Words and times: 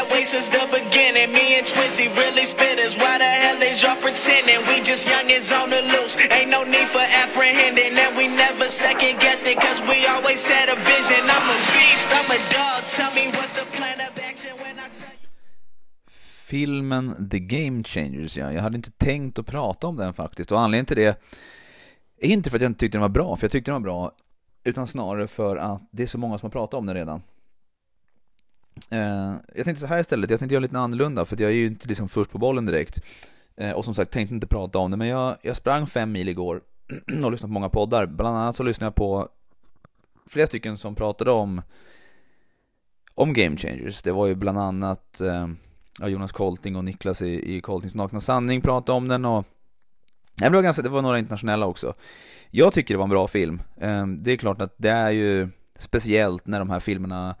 that 0.00 0.10
way 0.12 0.24
since 0.24 0.48
the 0.48 0.64
beginning. 0.72 1.28
Me 1.32 1.58
and 1.58 1.66
Twizzy 1.66 2.08
really 2.16 2.46
spitters. 2.54 2.96
Why 2.96 3.18
the 3.18 3.32
hell 3.42 3.60
is 3.60 3.82
y'all 3.82 4.00
pretending? 4.00 4.60
We 4.68 4.80
just 4.80 5.06
youngins 5.06 5.52
on 5.52 5.68
the 5.68 5.82
loose. 5.92 6.16
Ain't 6.36 6.50
no 6.50 6.62
need 6.64 6.88
for 6.88 7.04
apprehending. 7.22 7.92
And 8.02 8.16
we 8.16 8.26
never 8.28 8.66
second 8.84 9.20
guessed 9.20 9.46
it, 9.46 9.58
cause 9.60 9.80
we 9.82 9.98
always 10.12 10.42
had 10.48 10.68
a 10.74 10.76
vision. 10.92 11.22
I'm 11.36 11.46
a 11.56 11.58
beast, 11.72 12.08
I'm 12.18 12.30
a 12.32 12.40
dog. 12.56 12.80
Tell 12.96 13.12
me 13.18 13.24
what's 13.36 13.52
the 13.52 13.66
plan 13.76 13.98
of 14.00 14.12
action 14.30 14.52
when 14.62 14.78
I 14.78 14.88
tell 14.88 15.14
you. 15.22 15.28
Filmen 16.50 17.28
The 17.30 17.38
Game 17.38 17.84
Changers, 17.84 18.36
ja. 18.36 18.52
Jag 18.52 18.62
hade 18.62 18.76
inte 18.76 18.90
tänkt 18.90 19.38
att 19.38 19.46
prata 19.46 19.86
om 19.86 19.96
den 19.96 20.14
faktiskt. 20.14 20.52
Och 20.52 20.60
anledningen 20.60 20.86
till 20.86 20.96
det 20.96 21.18
är 22.20 22.28
inte 22.28 22.50
för 22.50 22.58
att 22.58 22.62
jag 22.62 22.70
inte 22.70 22.80
tyckte 22.80 22.98
den 22.98 23.02
var 23.02 23.08
bra, 23.08 23.36
för 23.36 23.44
jag 23.44 23.52
tyckte 23.52 23.70
den 23.70 23.82
var 23.82 23.90
bra. 23.90 24.12
Utan 24.64 24.86
snarare 24.86 25.26
för 25.26 25.56
att 25.56 25.82
det 25.90 26.02
är 26.02 26.06
så 26.06 26.18
många 26.18 26.38
som 26.38 26.46
har 26.46 26.50
pratat 26.50 26.78
om 26.78 26.86
den 26.86 26.96
redan. 26.96 27.22
Eh, 28.90 29.34
jag 29.54 29.64
tänkte 29.64 29.80
så 29.80 29.86
här 29.86 29.98
istället, 29.98 30.30
jag 30.30 30.38
tänkte 30.38 30.54
göra 30.54 30.62
lite 30.62 30.78
annorlunda 30.78 31.24
för 31.24 31.40
jag 31.40 31.50
är 31.50 31.54
ju 31.54 31.66
inte 31.66 31.88
liksom 31.88 32.08
först 32.08 32.30
på 32.30 32.38
bollen 32.38 32.66
direkt. 32.66 33.00
Eh, 33.56 33.70
och 33.70 33.84
som 33.84 33.94
sagt, 33.94 34.10
tänkte 34.10 34.34
inte 34.34 34.46
prata 34.46 34.78
om 34.78 34.90
det, 34.90 34.96
men 34.96 35.08
jag, 35.08 35.36
jag 35.42 35.56
sprang 35.56 35.86
fem 35.86 36.12
mil 36.12 36.28
igår 36.28 36.60
och 37.24 37.30
lyssnade 37.30 37.48
på 37.48 37.52
många 37.52 37.68
poddar. 37.68 38.06
Bland 38.06 38.36
annat 38.36 38.56
så 38.56 38.62
lyssnade 38.62 38.86
jag 38.86 38.94
på 38.94 39.28
flera 40.28 40.46
stycken 40.46 40.78
som 40.78 40.94
pratade 40.94 41.30
om 41.30 41.62
om 43.14 43.32
Game 43.32 43.56
Changers. 43.56 44.02
Det 44.02 44.12
var 44.12 44.26
ju 44.26 44.34
bland 44.34 44.58
annat 44.58 45.20
eh, 45.20 45.48
Jonas 46.08 46.32
Kolting 46.32 46.76
och 46.76 46.84
Niklas 46.84 47.22
i, 47.22 47.56
i 47.56 47.60
Koltings 47.60 47.94
nakna 47.94 48.20
sanning 48.20 48.60
pratade 48.60 48.96
om 48.96 49.08
den 49.08 49.24
och 49.24 49.46
det 50.36 50.50
var, 50.50 50.62
ganska, 50.62 50.82
det 50.82 50.88
var 50.88 51.02
några 51.02 51.18
internationella 51.18 51.66
också. 51.66 51.94
Jag 52.50 52.72
tycker 52.72 52.94
det 52.94 52.98
var 52.98 53.04
en 53.04 53.10
bra 53.10 53.28
film. 53.28 53.62
Eh, 53.76 54.06
det 54.06 54.32
är 54.32 54.36
klart 54.36 54.60
att 54.60 54.74
det 54.76 54.90
är 54.90 55.10
ju 55.10 55.48
speciellt 55.78 56.46
när 56.46 56.58
de 56.58 56.70
här 56.70 56.80
filmerna 56.80 57.34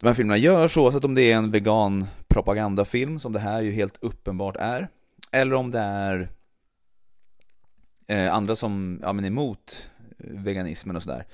de 0.00 0.06
här 0.06 0.14
filmerna 0.14 0.36
görs 0.36 0.76
oavsett 0.76 1.04
om 1.04 1.14
det 1.14 1.22
är 1.22 1.36
en 1.36 1.50
vegan 1.50 2.06
propagandafilm 2.28 3.18
som 3.18 3.32
det 3.32 3.38
här 3.38 3.62
ju 3.62 3.70
helt 3.70 3.98
uppenbart 4.00 4.56
är. 4.56 4.88
Eller 5.30 5.54
om 5.54 5.70
det 5.70 5.78
är 5.78 6.28
eh, 8.06 8.34
andra 8.34 8.56
som 8.56 8.98
ja, 9.02 9.12
men 9.12 9.24
är 9.24 9.28
emot 9.28 9.90
veganismen 10.18 10.96
och 10.96 11.02
sådär. 11.02 11.26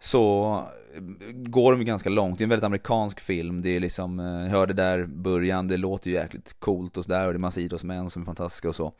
Så 0.00 0.54
eh, 0.94 1.00
går 1.32 1.72
de 1.72 1.80
ju 1.80 1.84
ganska 1.84 2.10
långt. 2.10 2.38
Det 2.38 2.42
är 2.42 2.46
en 2.46 2.50
väldigt 2.50 2.64
amerikansk 2.64 3.20
film. 3.20 3.62
Det 3.62 3.76
är 3.76 3.80
liksom, 3.80 4.20
eh, 4.20 4.26
jag 4.26 4.50
hörde 4.50 4.72
där 4.72 5.04
början, 5.04 5.68
det 5.68 5.76
låter 5.76 6.10
ju 6.10 6.16
jäkligt 6.16 6.60
coolt 6.60 6.96
och 6.96 7.04
sådär 7.04 7.26
och 7.26 7.32
det 7.32 7.36
är 7.36 7.38
massa 7.38 7.60
idrottsmän 7.60 8.10
som 8.10 8.22
är 8.22 8.26
fantastiska 8.26 8.68
och 8.68 8.76
så. 8.76 8.92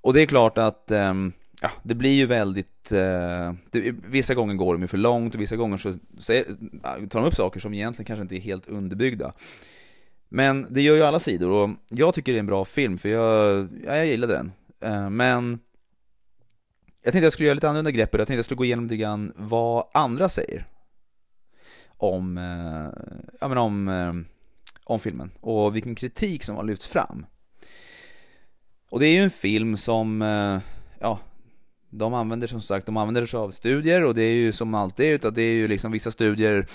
Och 0.00 0.14
det 0.14 0.22
är 0.22 0.26
klart 0.26 0.58
att 0.58 0.90
um, 0.90 1.32
ja, 1.60 1.70
det 1.82 1.94
blir 1.94 2.12
ju 2.12 2.26
väldigt, 2.26 2.92
eh, 2.92 3.52
det, 3.70 3.94
vissa 4.08 4.34
gånger 4.34 4.54
går 4.54 4.74
de 4.74 4.82
ju 4.82 4.88
för 4.88 4.98
långt 4.98 5.34
och 5.34 5.40
vissa 5.40 5.56
gånger 5.56 5.76
så, 5.76 5.94
så 6.18 6.32
är, 6.32 6.44
tar 7.06 7.20
de 7.20 7.24
upp 7.24 7.34
saker 7.34 7.60
som 7.60 7.74
egentligen 7.74 8.06
kanske 8.06 8.22
inte 8.22 8.36
är 8.36 8.40
helt 8.40 8.68
underbyggda. 8.68 9.32
Men 10.28 10.66
det 10.70 10.82
gör 10.82 10.96
ju 10.96 11.02
alla 11.02 11.20
sidor 11.20 11.50
och 11.50 11.70
jag 11.88 12.14
tycker 12.14 12.32
det 12.32 12.38
är 12.38 12.40
en 12.40 12.46
bra 12.46 12.64
film 12.64 12.98
för 12.98 13.08
jag, 13.08 13.68
ja, 13.84 13.96
jag 13.96 14.06
gillade 14.06 14.32
den. 14.32 14.52
Eh, 14.80 15.10
men 15.10 15.60
jag 17.02 17.12
tänkte 17.12 17.26
jag 17.26 17.32
skulle 17.32 17.46
göra 17.46 17.54
lite 17.54 17.68
annorlunda 17.68 17.90
grepp 17.90 18.14
och 18.14 18.20
jag 18.20 18.26
tänkte 18.26 18.38
jag 18.38 18.44
skulle 18.44 18.58
gå 18.58 18.64
igenom 18.64 18.84
lite 18.84 18.96
grann 18.96 19.32
vad 19.36 19.84
andra 19.92 20.28
säger 20.28 20.66
om, 22.00 22.38
eh, 22.38 23.02
ja 23.40 23.48
men 23.48 23.58
om, 23.58 23.88
eh, 23.88 24.12
om 24.84 25.00
filmen 25.00 25.30
och 25.40 25.76
vilken 25.76 25.94
kritik 25.94 26.44
som 26.44 26.56
har 26.56 26.64
lyfts 26.64 26.86
fram. 26.86 27.26
Och 28.90 29.00
det 29.00 29.06
är 29.06 29.12
ju 29.12 29.22
en 29.22 29.30
film 29.30 29.76
som, 29.76 30.22
eh, 30.22 30.58
ja, 30.98 31.18
de 31.90 32.14
använder 32.14 32.46
som 32.46 32.60
sagt, 32.60 32.86
de 32.86 32.96
använder 32.96 33.26
sig 33.26 33.38
av 33.38 33.50
studier 33.50 34.04
och 34.04 34.14
det 34.14 34.22
är 34.22 34.34
ju 34.34 34.52
som 34.52 34.74
alltid, 34.74 35.06
utan 35.06 35.34
det 35.34 35.42
är 35.42 35.54
ju 35.54 35.68
liksom 35.68 35.92
vissa 35.92 36.10
studier 36.10 36.66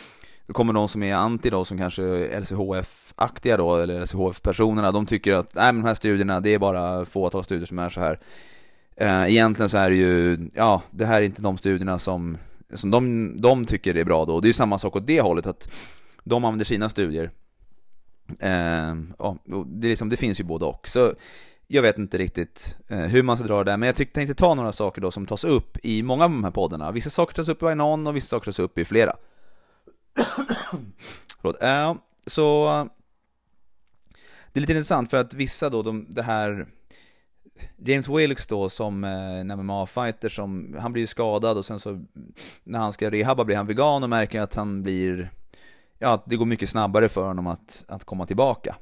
då 0.48 0.54
kommer 0.54 0.74
de 0.74 0.88
som 0.88 1.04
är 1.04 1.14
anti 1.14 1.50
då, 1.50 1.66
som 1.66 1.78
kanske 1.78 2.04
är 2.04 2.40
LCHF-aktiga 2.42 3.58
då, 3.58 3.76
eller 3.76 4.02
LCHF-personerna, 4.02 4.92
de 4.92 5.06
tycker 5.06 5.34
att, 5.34 5.56
nej 5.56 5.74
men 5.74 5.82
de 5.82 5.88
här 5.88 5.96
studierna, 5.96 6.40
det 6.40 6.54
är 6.54 6.60
bara 6.60 7.06
fåtal 7.06 7.44
studier 7.44 7.66
som 7.66 7.80
är 7.80 7.90
så 7.90 8.00
här. 8.00 8.20
Eh, 8.98 9.30
egentligen 9.30 9.70
så 9.70 9.78
är 9.78 9.90
det 9.90 9.96
ju, 9.96 10.50
ja, 10.54 10.82
det 10.92 11.06
här 11.06 11.22
är 11.22 11.26
inte 11.26 11.42
de 11.42 11.58
studierna 11.58 12.00
som, 12.00 12.38
som 12.74 12.92
de, 12.92 13.34
de 13.42 13.66
tycker 13.66 13.98
är 13.98 14.04
bra 14.04 14.26
då, 14.26 14.36
och 14.36 14.42
det 14.42 14.46
är 14.46 14.50
ju 14.50 14.54
samma 14.54 14.80
sak 14.80 14.96
åt 14.96 15.08
det 15.08 15.22
hållet, 15.22 15.48
att 15.48 15.70
de 16.24 16.46
använder 16.46 16.66
sina 16.66 16.90
studier. 16.90 17.32
Eh, 18.40 18.96
ja, 19.20 19.38
det, 19.66 19.88
liksom, 19.88 20.10
det 20.10 20.18
finns 20.18 20.40
ju 20.40 20.44
både 20.44 20.66
och. 20.66 20.88
Så 20.88 21.14
jag 21.68 21.82
vet 21.82 21.98
inte 21.98 22.18
riktigt 22.18 22.78
eh, 22.88 23.00
hur 23.00 23.24
man 23.24 23.38
ska 23.38 23.48
dra 23.48 23.64
det 23.64 23.72
där, 23.72 23.78
men 23.78 23.88
jag 23.88 23.96
tänkte 23.96 24.36
ta 24.36 24.54
några 24.54 24.72
saker 24.72 25.02
då 25.02 25.12
som 25.12 25.26
tas 25.26 25.44
upp 25.44 25.78
i 25.84 26.04
många 26.04 26.24
av 26.24 26.30
de 26.30 26.44
här 26.44 26.52
poddarna. 26.52 26.92
Vissa 26.92 27.10
saker 27.10 27.34
tas 27.36 27.50
upp 27.50 27.64
i 27.64 27.76
någon 27.76 28.08
och 28.08 28.16
vissa 28.16 28.28
saker 28.28 28.46
tas 28.46 28.60
upp 28.60 28.78
i 28.78 28.86
flera. 28.86 29.16
Förlåt. 31.42 31.64
Eh, 31.64 31.96
så 32.28 32.66
det 34.54 34.60
är 34.60 34.62
lite 34.62 34.74
intressant 34.74 35.10
för 35.10 35.18
att 35.18 35.34
vissa 35.34 35.70
då, 35.70 35.82
de, 35.82 36.06
det 36.10 36.24
här 36.24 36.68
James 37.78 38.10
Wilkes 38.10 38.48
då 38.48 38.70
som 38.70 39.04
eh, 39.04 39.40
en 39.40 39.52
MMA-fighter 39.52 40.30
som, 40.30 40.78
han 40.80 40.94
blir 40.94 41.04
ju 41.04 41.08
skadad 41.08 41.58
och 41.58 41.66
sen 41.66 41.80
så 41.80 42.06
när 42.64 42.80
han 42.80 42.94
ska 42.94 43.10
rehabba 43.10 43.46
blir 43.46 43.56
han 43.56 43.68
vegan 43.68 44.04
och 44.04 44.10
märker 44.10 44.42
att 44.42 44.56
han 44.56 44.84
blir, 44.84 45.32
ja 46.00 46.24
det 46.26 46.36
går 46.36 46.46
mycket 46.46 46.70
snabbare 46.70 47.10
för 47.10 47.24
honom 47.24 47.48
att, 47.48 47.86
att 47.88 48.04
komma 48.04 48.26
tillbaka. 48.26 48.76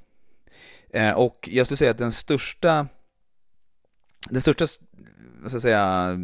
Eh, 0.94 1.12
och 1.12 1.50
jag 1.52 1.66
skulle 1.66 1.78
säga 1.78 1.92
att 1.92 1.98
den 1.98 2.12
största, 2.12 2.88
den 4.30 4.42
största, 4.42 4.66
vad 5.42 5.52
ska 5.52 5.56
jag 5.56 5.62
säga, 5.62 6.18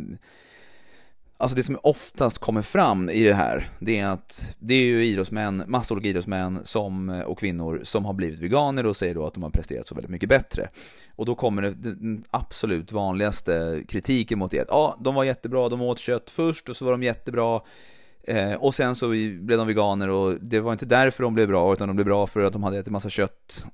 Alltså 1.41 1.55
det 1.55 1.63
som 1.63 1.79
oftast 1.83 2.37
kommer 2.37 2.61
fram 2.61 3.09
i 3.09 3.23
det 3.23 3.33
här, 3.33 3.69
det 3.79 3.99
är 3.99 4.07
att 4.07 4.55
det 4.59 4.73
är 4.73 4.83
ju 4.83 5.05
idrottsmän, 5.05 5.63
massor 5.67 5.95
olika 5.95 6.09
idrottsmän 6.09 6.59
som, 6.63 7.23
och 7.25 7.39
kvinnor 7.39 7.81
som 7.83 8.05
har 8.05 8.13
blivit 8.13 8.39
veganer 8.39 8.85
och 8.85 8.95
säger 8.95 9.15
då 9.15 9.27
att 9.27 9.33
de 9.33 9.43
har 9.43 9.49
presterat 9.49 9.87
så 9.87 9.95
väldigt 9.95 10.11
mycket 10.11 10.29
bättre. 10.29 10.69
Och 11.15 11.25
då 11.25 11.35
kommer 11.35 11.61
det, 11.61 11.71
den 11.71 12.23
absolut 12.29 12.91
vanligaste 12.91 13.83
kritiken 13.87 14.39
mot 14.39 14.51
det, 14.51 14.59
att 14.59 14.67
ja, 14.69 14.97
de 14.99 15.15
var 15.15 15.23
jättebra, 15.23 15.69
de 15.69 15.81
åt 15.81 15.99
kött 15.99 16.29
först 16.29 16.69
och 16.69 16.77
så 16.77 16.85
var 16.85 16.91
de 16.91 17.03
jättebra, 17.03 17.61
eh, 18.23 18.53
och 18.53 18.75
sen 18.75 18.95
så 18.95 19.09
blev 19.41 19.57
de 19.57 19.67
veganer 19.67 20.09
och 20.09 20.37
det 20.41 20.59
var 20.59 20.71
inte 20.71 20.85
därför 20.85 21.23
de 21.23 21.33
blev 21.33 21.47
bra, 21.47 21.73
utan 21.73 21.87
de 21.87 21.95
blev 21.95 22.05
bra 22.05 22.27
för 22.27 22.43
att 22.43 22.53
de 22.53 22.63
hade 22.63 22.79
ätit 22.79 22.91
massa 22.91 23.09
kött 23.09 23.65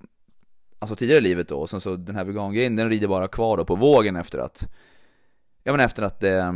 alltså 0.79 0.95
tidigare 0.95 1.17
i 1.19 1.21
livet 1.21 1.47
då, 1.47 1.59
och 1.59 1.69
sen 1.69 1.81
så 1.81 1.95
den 1.95 2.15
här 2.15 2.23
vegangrejen, 2.23 2.75
den 2.75 2.89
rider 2.89 3.07
bara 3.07 3.27
kvar 3.27 3.57
då 3.57 3.65
på 3.65 3.75
vågen 3.75 4.15
efter 4.15 4.39
att, 4.39 4.67
ja 5.63 5.71
men 5.71 5.81
efter 5.81 6.03
att 6.03 6.23
eh, 6.23 6.47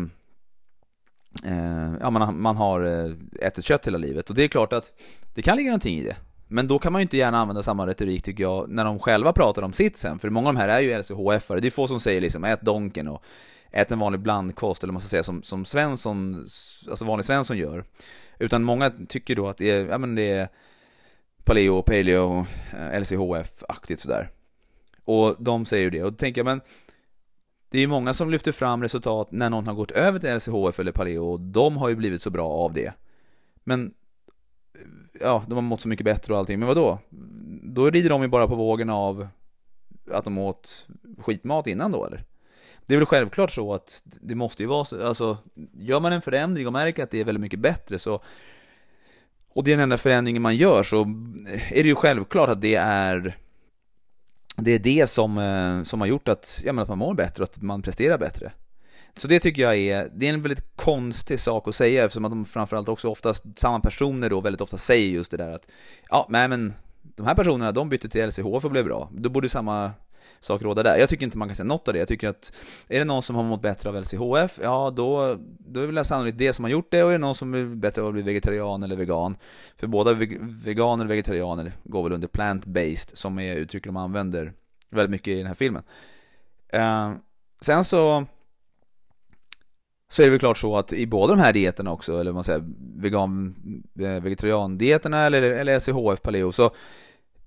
eh, 1.45 1.93
ja, 1.99 2.09
man, 2.09 2.41
man 2.41 2.57
har 2.57 2.81
eh, 2.81 3.11
ätit 3.47 3.65
kött 3.65 3.87
hela 3.87 3.97
livet. 3.97 4.29
Och 4.29 4.35
det 4.35 4.43
är 4.43 4.47
klart 4.47 4.73
att 4.73 4.91
det 5.33 5.41
kan 5.41 5.57
ligga 5.57 5.69
någonting 5.69 5.97
i 5.97 6.03
det. 6.03 6.15
Men 6.47 6.67
då 6.67 6.79
kan 6.79 6.91
man 6.91 7.01
ju 7.01 7.03
inte 7.03 7.17
gärna 7.17 7.37
använda 7.37 7.63
samma 7.63 7.87
retorik 7.87 8.23
tycker 8.23 8.43
jag, 8.43 8.69
när 8.69 8.85
de 8.85 8.99
själva 8.99 9.33
pratar 9.33 9.61
om 9.61 9.73
sitt 9.73 9.97
sen. 9.97 10.19
För 10.19 10.29
många 10.29 10.49
av 10.49 10.53
de 10.53 10.59
här 10.59 10.67
är 10.67 10.79
ju 10.79 10.93
LCHF-are, 10.93 11.59
det 11.59 11.67
är 11.67 11.71
få 11.71 11.87
som 11.87 11.99
säger 11.99 12.21
liksom 12.21 12.43
ät 12.43 12.61
Donken 12.61 13.07
och 13.07 13.23
ät 13.71 13.91
en 13.91 13.99
vanlig 13.99 14.21
blandkost, 14.21 14.83
eller 14.83 14.93
man 14.93 15.01
ska 15.01 15.09
säga 15.09 15.23
som, 15.23 15.43
som 15.43 15.65
Svensson, 15.65 16.47
alltså 16.89 17.05
vanlig 17.05 17.25
Svensson 17.25 17.57
gör. 17.57 17.83
Utan 18.39 18.63
många 18.63 18.91
tycker 19.07 19.35
då 19.35 19.47
att 19.47 19.57
det 19.57 19.71
är, 19.71 19.87
ja 19.87 19.97
men 19.97 20.15
det 20.15 20.31
är 20.31 20.49
paleo, 21.43 21.81
paleo, 21.81 22.45
eh, 22.73 22.99
LCHF-aktigt 22.99 23.99
sådär. 23.99 24.29
Och 25.03 25.35
de 25.39 25.65
säger 25.65 25.83
ju 25.83 25.89
det, 25.89 26.03
och 26.03 26.11
då 26.11 26.17
tänker 26.17 26.39
jag 26.39 26.45
men 26.45 26.61
det 27.69 27.77
är 27.77 27.81
ju 27.81 27.87
många 27.87 28.13
som 28.13 28.29
lyfter 28.29 28.51
fram 28.51 28.83
resultat 28.83 29.31
när 29.31 29.49
någon 29.49 29.67
har 29.67 29.73
gått 29.73 29.91
över 29.91 30.19
till 30.19 30.29
LCHF 30.29 30.79
eller 30.79 30.91
paleo 30.91 31.25
och 31.25 31.39
de 31.39 31.77
har 31.77 31.89
ju 31.89 31.95
blivit 31.95 32.21
så 32.21 32.29
bra 32.29 32.49
av 32.49 32.73
det. 32.73 32.93
Men 33.63 33.93
eh, 34.75 34.81
ja, 35.21 35.43
de 35.47 35.53
har 35.53 35.61
mått 35.61 35.81
så 35.81 35.89
mycket 35.89 36.05
bättre 36.05 36.33
och 36.33 36.39
allting, 36.39 36.59
men 36.59 36.67
vad 36.67 36.77
då? 36.77 36.99
Då 37.63 37.89
rider 37.89 38.09
de 38.09 38.21
ju 38.21 38.27
bara 38.27 38.47
på 38.47 38.55
vågen 38.55 38.89
av 38.89 39.27
att 40.11 40.23
de 40.23 40.37
åt 40.37 40.87
skitmat 41.17 41.67
innan 41.67 41.91
då 41.91 42.05
eller? 42.05 42.23
Det 42.85 42.93
är 42.93 42.97
väl 42.97 43.05
självklart 43.05 43.51
så 43.51 43.73
att 43.73 44.03
det 44.03 44.35
måste 44.35 44.63
ju 44.63 44.69
vara 44.69 44.85
så, 44.85 45.07
alltså 45.07 45.37
gör 45.73 45.99
man 45.99 46.13
en 46.13 46.21
förändring 46.21 46.67
och 46.67 46.73
märker 46.73 47.03
att 47.03 47.11
det 47.11 47.19
är 47.19 47.23
väldigt 47.23 47.41
mycket 47.41 47.59
bättre 47.59 47.99
så 47.99 48.21
och 49.53 49.63
det 49.63 49.71
är 49.71 49.75
den 49.75 49.83
enda 49.83 49.97
förändringen 49.97 50.41
man 50.41 50.55
gör 50.55 50.83
så 50.83 51.01
är 51.69 51.83
det 51.83 51.89
ju 51.89 51.95
självklart 51.95 52.49
att 52.49 52.61
det 52.61 52.75
är 52.75 53.37
det 54.55 54.71
är 54.71 54.79
det 54.79 55.09
som, 55.09 55.37
eh, 55.37 55.83
som 55.83 56.01
har 56.01 56.07
gjort 56.07 56.27
att, 56.27 56.61
ja, 56.65 56.73
men 56.73 56.81
att 56.83 56.89
man 56.89 56.97
mår 56.97 57.13
bättre 57.13 57.43
och 57.43 57.49
att 57.49 57.61
man 57.61 57.81
presterar 57.81 58.17
bättre. 58.17 58.51
Så 59.15 59.27
det 59.27 59.39
tycker 59.39 59.61
jag 59.61 59.77
är, 59.77 60.09
det 60.15 60.27
är 60.27 60.33
en 60.33 60.41
väldigt 60.41 60.75
konstig 60.75 61.39
sak 61.39 61.67
att 61.67 61.75
säga 61.75 62.05
eftersom 62.05 62.25
att 62.25 62.31
de 62.31 62.45
framförallt 62.45 62.89
också 62.89 63.09
oftast, 63.09 63.43
samma 63.55 63.79
personer 63.79 64.29
då 64.29 64.41
väldigt 64.41 64.61
ofta 64.61 64.77
säger 64.77 65.09
just 65.09 65.31
det 65.31 65.37
där 65.37 65.53
att 65.53 65.67
Ja, 66.09 66.27
nej 66.29 66.47
men 66.47 66.73
de 67.01 67.25
här 67.25 67.35
personerna 67.35 67.71
de 67.71 67.89
bytte 67.89 68.09
till 68.09 68.27
LCHF 68.27 68.65
och 68.65 68.71
blev 68.71 68.85
bra. 68.85 69.09
Då 69.11 69.29
borde 69.29 69.49
samma 69.49 69.91
sak 70.39 70.61
råda 70.61 70.83
där. 70.83 70.97
Jag 70.97 71.09
tycker 71.09 71.25
inte 71.25 71.37
man 71.37 71.47
kan 71.47 71.55
säga 71.55 71.65
något 71.65 71.87
av 71.87 71.93
det. 71.93 71.99
Jag 71.99 72.07
tycker 72.07 72.27
att 72.27 72.53
är 72.87 72.99
det 72.99 73.05
någon 73.05 73.23
som 73.23 73.35
har 73.35 73.43
mått 73.43 73.61
bättre 73.61 73.89
av 73.89 74.01
LCHF, 74.01 74.59
ja 74.63 74.93
då, 74.95 75.37
då 75.59 75.79
är 75.79 75.87
det 75.87 75.93
väl 75.93 76.05
sannolikt 76.05 76.37
det 76.37 76.53
som 76.53 76.65
har 76.65 76.69
gjort 76.69 76.91
det 76.91 77.03
och 77.03 77.09
är 77.09 77.13
det 77.13 77.17
någon 77.17 77.35
som 77.35 77.53
är 77.53 77.65
bättre 77.65 78.01
av 78.01 78.07
att 78.07 78.13
bli 78.13 78.21
vegetarian 78.21 78.83
eller 78.83 78.95
vegan. 78.95 79.37
För 79.77 79.87
båda 79.87 80.13
veganer 80.39 81.05
och 81.05 81.11
vegetarianer 81.11 81.73
går 81.83 82.03
väl 82.03 82.13
under 82.13 82.27
plant-based 82.27 83.15
som 83.15 83.39
är 83.39 83.55
uttryck 83.55 83.85
de 83.85 83.97
använder 83.97 84.53
väldigt 84.89 85.11
mycket 85.11 85.33
i 85.33 85.37
den 85.37 85.47
här 85.47 85.53
filmen. 85.53 85.83
Uh, 86.75 87.13
sen 87.61 87.83
så 87.83 88.25
så 90.11 90.21
är 90.21 90.25
det 90.25 90.31
väl 90.31 90.39
klart 90.39 90.57
så 90.57 90.77
att 90.77 90.93
i 90.93 91.07
båda 91.07 91.35
de 91.35 91.41
här 91.41 91.53
dieterna 91.53 91.91
också, 91.91 92.19
eller 92.19 92.31
vad 92.31 92.35
man 92.35 92.43
säger, 92.43 92.63
vegan, 92.95 93.55
eh, 93.99 94.23
vegetariandieterna 94.23 95.25
eller, 95.25 95.41
eller 95.41 95.79
SCHF 95.79 96.21
paleo, 96.21 96.51
så 96.51 96.71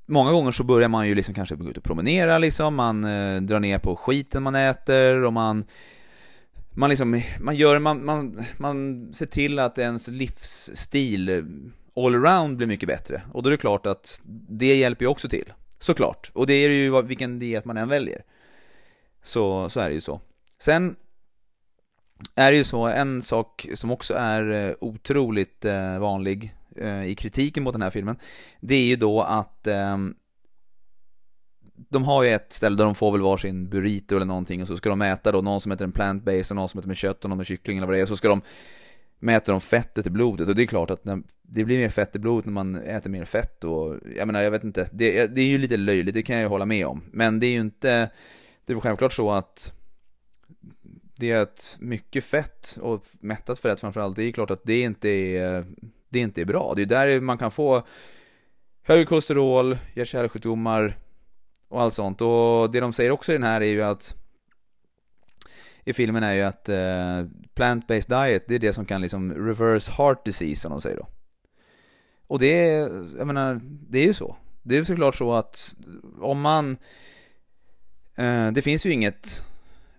många 0.07 0.33
gånger 0.33 0.53
så 0.53 0.65
börjar 0.65 0.89
man 0.89 1.09
ju 1.09 1.15
liksom 1.15 1.35
kanske 1.35 1.57
gå 1.57 1.71
ut 1.71 1.77
och 1.77 1.85
promenera 1.85 2.39
liksom, 2.39 2.75
man 2.75 3.05
eh, 3.05 3.41
drar 3.41 3.61
ner 3.61 3.79
på 3.79 3.97
skiten 3.97 4.43
man 4.43 4.55
äter 4.55 5.25
och 5.25 5.33
man 5.33 5.65
man 6.75 6.91
liksom, 6.91 7.23
man 7.41 7.57
gör, 7.57 7.79
man, 7.79 8.05
man, 8.05 8.45
man 8.57 9.09
ser 9.15 9.27
till 9.27 9.59
att 9.59 9.79
ens 9.79 10.09
livsstil 10.09 11.29
eh, 11.29 11.43
allround 12.05 12.57
blir 12.57 12.67
mycket 12.67 12.87
bättre. 12.87 13.23
Och 13.33 13.43
då 13.43 13.49
är 13.49 13.51
det 13.51 13.57
klart 13.57 13.87
att 13.87 14.21
det 14.49 14.77
hjälper 14.77 15.05
ju 15.05 15.09
också 15.09 15.29
till. 15.29 15.53
Såklart. 15.79 16.31
Och 16.35 16.47
det 16.47 16.55
är 16.55 16.71
ju 16.71 17.03
vilken 17.03 17.39
diet 17.39 17.65
man 17.65 17.77
än 17.77 17.89
väljer. 17.89 18.23
Så, 19.23 19.69
så 19.69 19.81
är 19.81 19.89
det 19.89 19.95
ju 19.95 20.01
så. 20.01 20.21
Sen 20.59 20.97
är 22.35 22.51
det 22.51 22.57
ju 22.57 22.65
så, 22.65 22.87
en 22.87 23.23
sak 23.23 23.67
som 23.75 23.91
också 23.91 24.15
är 24.15 24.69
eh, 24.69 24.75
otroligt 24.81 25.65
eh, 25.65 25.99
vanlig 25.99 26.55
Eh, 26.77 27.05
i 27.05 27.15
kritiken 27.15 27.63
mot 27.63 27.73
den 27.73 27.83
här 27.83 27.91
filmen, 27.91 28.17
det 28.61 28.75
är 28.75 28.85
ju 28.85 28.97
då 28.97 29.23
att 29.23 29.67
ehm, 29.67 30.15
de 31.89 32.05
har 32.05 32.23
ju 32.23 32.29
ett 32.31 32.53
ställe 32.53 32.77
där 32.77 32.85
de 32.85 32.95
får 32.95 33.13
väl 33.13 33.21
varsin 33.21 33.69
burrito 33.69 34.17
eller 34.17 34.27
någonting 34.27 34.63
och 34.63 34.69
så 34.69 34.77
ska 34.77 34.89
de 34.89 34.99
mäta 34.99 35.33
då 35.33 35.41
någon 35.41 35.61
som 35.61 35.73
äter 35.73 35.85
en 35.85 35.93
plant-based 35.93 36.51
och 36.51 36.57
någon 36.57 36.69
som 36.69 36.79
äter 36.79 36.89
med 36.89 36.97
kött 36.97 37.25
och 37.25 37.31
någon 37.31 37.39
med 37.39 37.47
kyckling 37.47 37.79
eller 37.79 37.87
vad 37.87 37.97
det 37.97 38.01
är, 38.01 38.07
så 38.07 38.17
ska 38.17 38.29
de 38.29 38.43
mäta 39.19 39.53
de 39.53 39.61
fettet 39.61 40.07
i 40.07 40.11
blodet. 40.11 40.49
Och 40.49 40.55
det 40.55 40.63
är 40.63 40.67
klart 40.67 40.91
att 40.91 41.05
när, 41.05 41.23
det 41.43 41.65
blir 41.65 41.79
mer 41.79 41.89
fett 41.89 42.17
i 42.17 42.19
blodet 42.19 42.45
när 42.45 42.53
man 42.53 42.77
äter 42.77 43.11
mer 43.11 43.25
fett 43.25 43.65
och 43.65 43.97
jag 44.17 44.27
menar 44.27 44.43
jag 44.43 44.51
vet 44.51 44.65
inte, 44.65 44.89
det, 44.93 45.27
det 45.27 45.41
är 45.41 45.47
ju 45.47 45.59
lite 45.59 45.77
löjligt, 45.77 46.15
det 46.15 46.23
kan 46.23 46.37
jag 46.37 46.43
ju 46.43 46.49
hålla 46.49 46.67
med 46.67 46.87
om, 46.87 47.03
men 47.13 47.41
det 47.41 47.47
är 47.47 47.53
ju 47.53 47.61
inte, 47.61 48.11
det 48.67 48.73
är 48.73 48.75
väl 48.75 48.81
självklart 48.81 49.13
så 49.13 49.31
att 49.31 49.73
det 51.17 51.31
är 51.31 51.43
ett 51.43 51.77
mycket 51.81 52.25
fett 52.25 52.79
och 52.81 53.05
mättat 53.21 53.59
fett 53.59 53.81
framförallt, 53.81 54.17
det 54.17 54.25
är 54.25 54.33
klart 54.33 54.51
att 54.51 54.65
det 54.65 54.81
inte 54.81 55.09
är, 55.09 55.67
det 56.13 56.19
inte 56.19 56.41
är 56.41 56.45
bra. 56.45 56.73
Det 56.77 56.83
är 56.83 56.87
där 56.87 57.21
man 57.21 57.39
kan 57.39 57.51
få 57.51 57.87
högre 58.83 59.05
kolesterol, 59.05 59.79
hjärt-kärlsjukdomar 59.95 60.99
och 61.69 61.83
allt 61.83 61.95
sånt. 61.95 62.21
Och 62.21 62.71
det 62.71 62.81
de 62.81 62.93
säger 62.93 63.11
också 63.11 63.33
i 63.33 63.35
den 63.35 63.43
här 63.43 63.61
är 63.61 63.67
ju 63.67 63.83
att 63.83 64.17
i 65.85 65.93
filmen 65.93 66.23
är 66.23 66.33
ju 66.33 66.43
att 66.43 66.69
eh, 66.69 67.27
plant-based 67.55 68.09
diet, 68.09 68.45
det 68.49 68.55
är 68.55 68.59
det 68.59 68.73
som 68.73 68.87
kan 68.87 69.01
liksom 69.01 69.35
reverse 69.35 69.93
heart 69.93 70.25
disease 70.25 70.61
som 70.61 70.71
de 70.71 70.81
säger 70.81 70.97
då. 70.97 71.07
Och 72.27 72.39
det 72.39 72.69
är, 72.69 72.81
jag 73.19 73.27
menar, 73.27 73.61
det 73.65 73.99
är 73.99 74.07
ju 74.07 74.15
så. 74.15 74.37
Det 74.63 74.77
är 74.77 74.85
såklart 74.85 75.15
så 75.15 75.33
att 75.33 75.75
om 76.21 76.41
man, 76.41 76.77
eh, 78.17 78.51
det 78.53 78.63
finns 78.63 78.87
ju 78.87 78.91
inget 78.91 79.45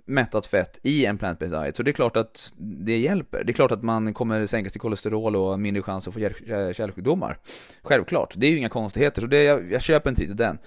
mättat 0.06 0.46
fett 0.46 0.80
i 0.84 1.06
en 1.06 1.18
plant-based 1.18 1.64
diet. 1.64 1.78
Så 1.78 1.84
det 1.84 1.92
är 1.92 1.94
klart 1.94 2.18
att 2.18 2.54
det 2.58 2.98
hjälper. 2.98 3.44
Det 3.44 3.52
är 3.52 3.54
klart 3.54 3.72
att 3.72 3.84
man 3.84 4.14
kommer 4.14 4.46
sänka 4.46 4.70
sitt 4.70 4.82
kolesterol 4.82 5.36
och 5.36 5.60
mindre 5.60 5.84
chans 5.84 6.08
att 6.08 6.14
få 6.14 6.20
kärlsjukdomar. 6.20 7.38
Självklart, 7.82 8.34
det 8.38 8.48
är 8.48 8.52
ju 8.52 8.58
inga 8.58 8.70
konstigheter. 8.70 9.22
Så 9.22 9.28
det, 9.28 9.44
jag, 9.44 9.72
jag 9.72 9.82
köper 9.82 10.10
inte 10.10 10.22
riktigt 10.22 10.38
den. 10.38 10.58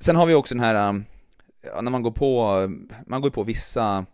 Sen 0.00 0.16
har 0.16 0.26
vi 0.26 0.34
också 0.34 0.54
den 0.54 0.64
här, 0.64 0.88
um, 0.88 1.04
när 1.82 1.90
man 1.90 2.02
går 2.02 2.10
på, 2.10 2.68
man 3.06 3.20
går 3.20 3.30
på 3.30 3.42
vissa 3.42 4.06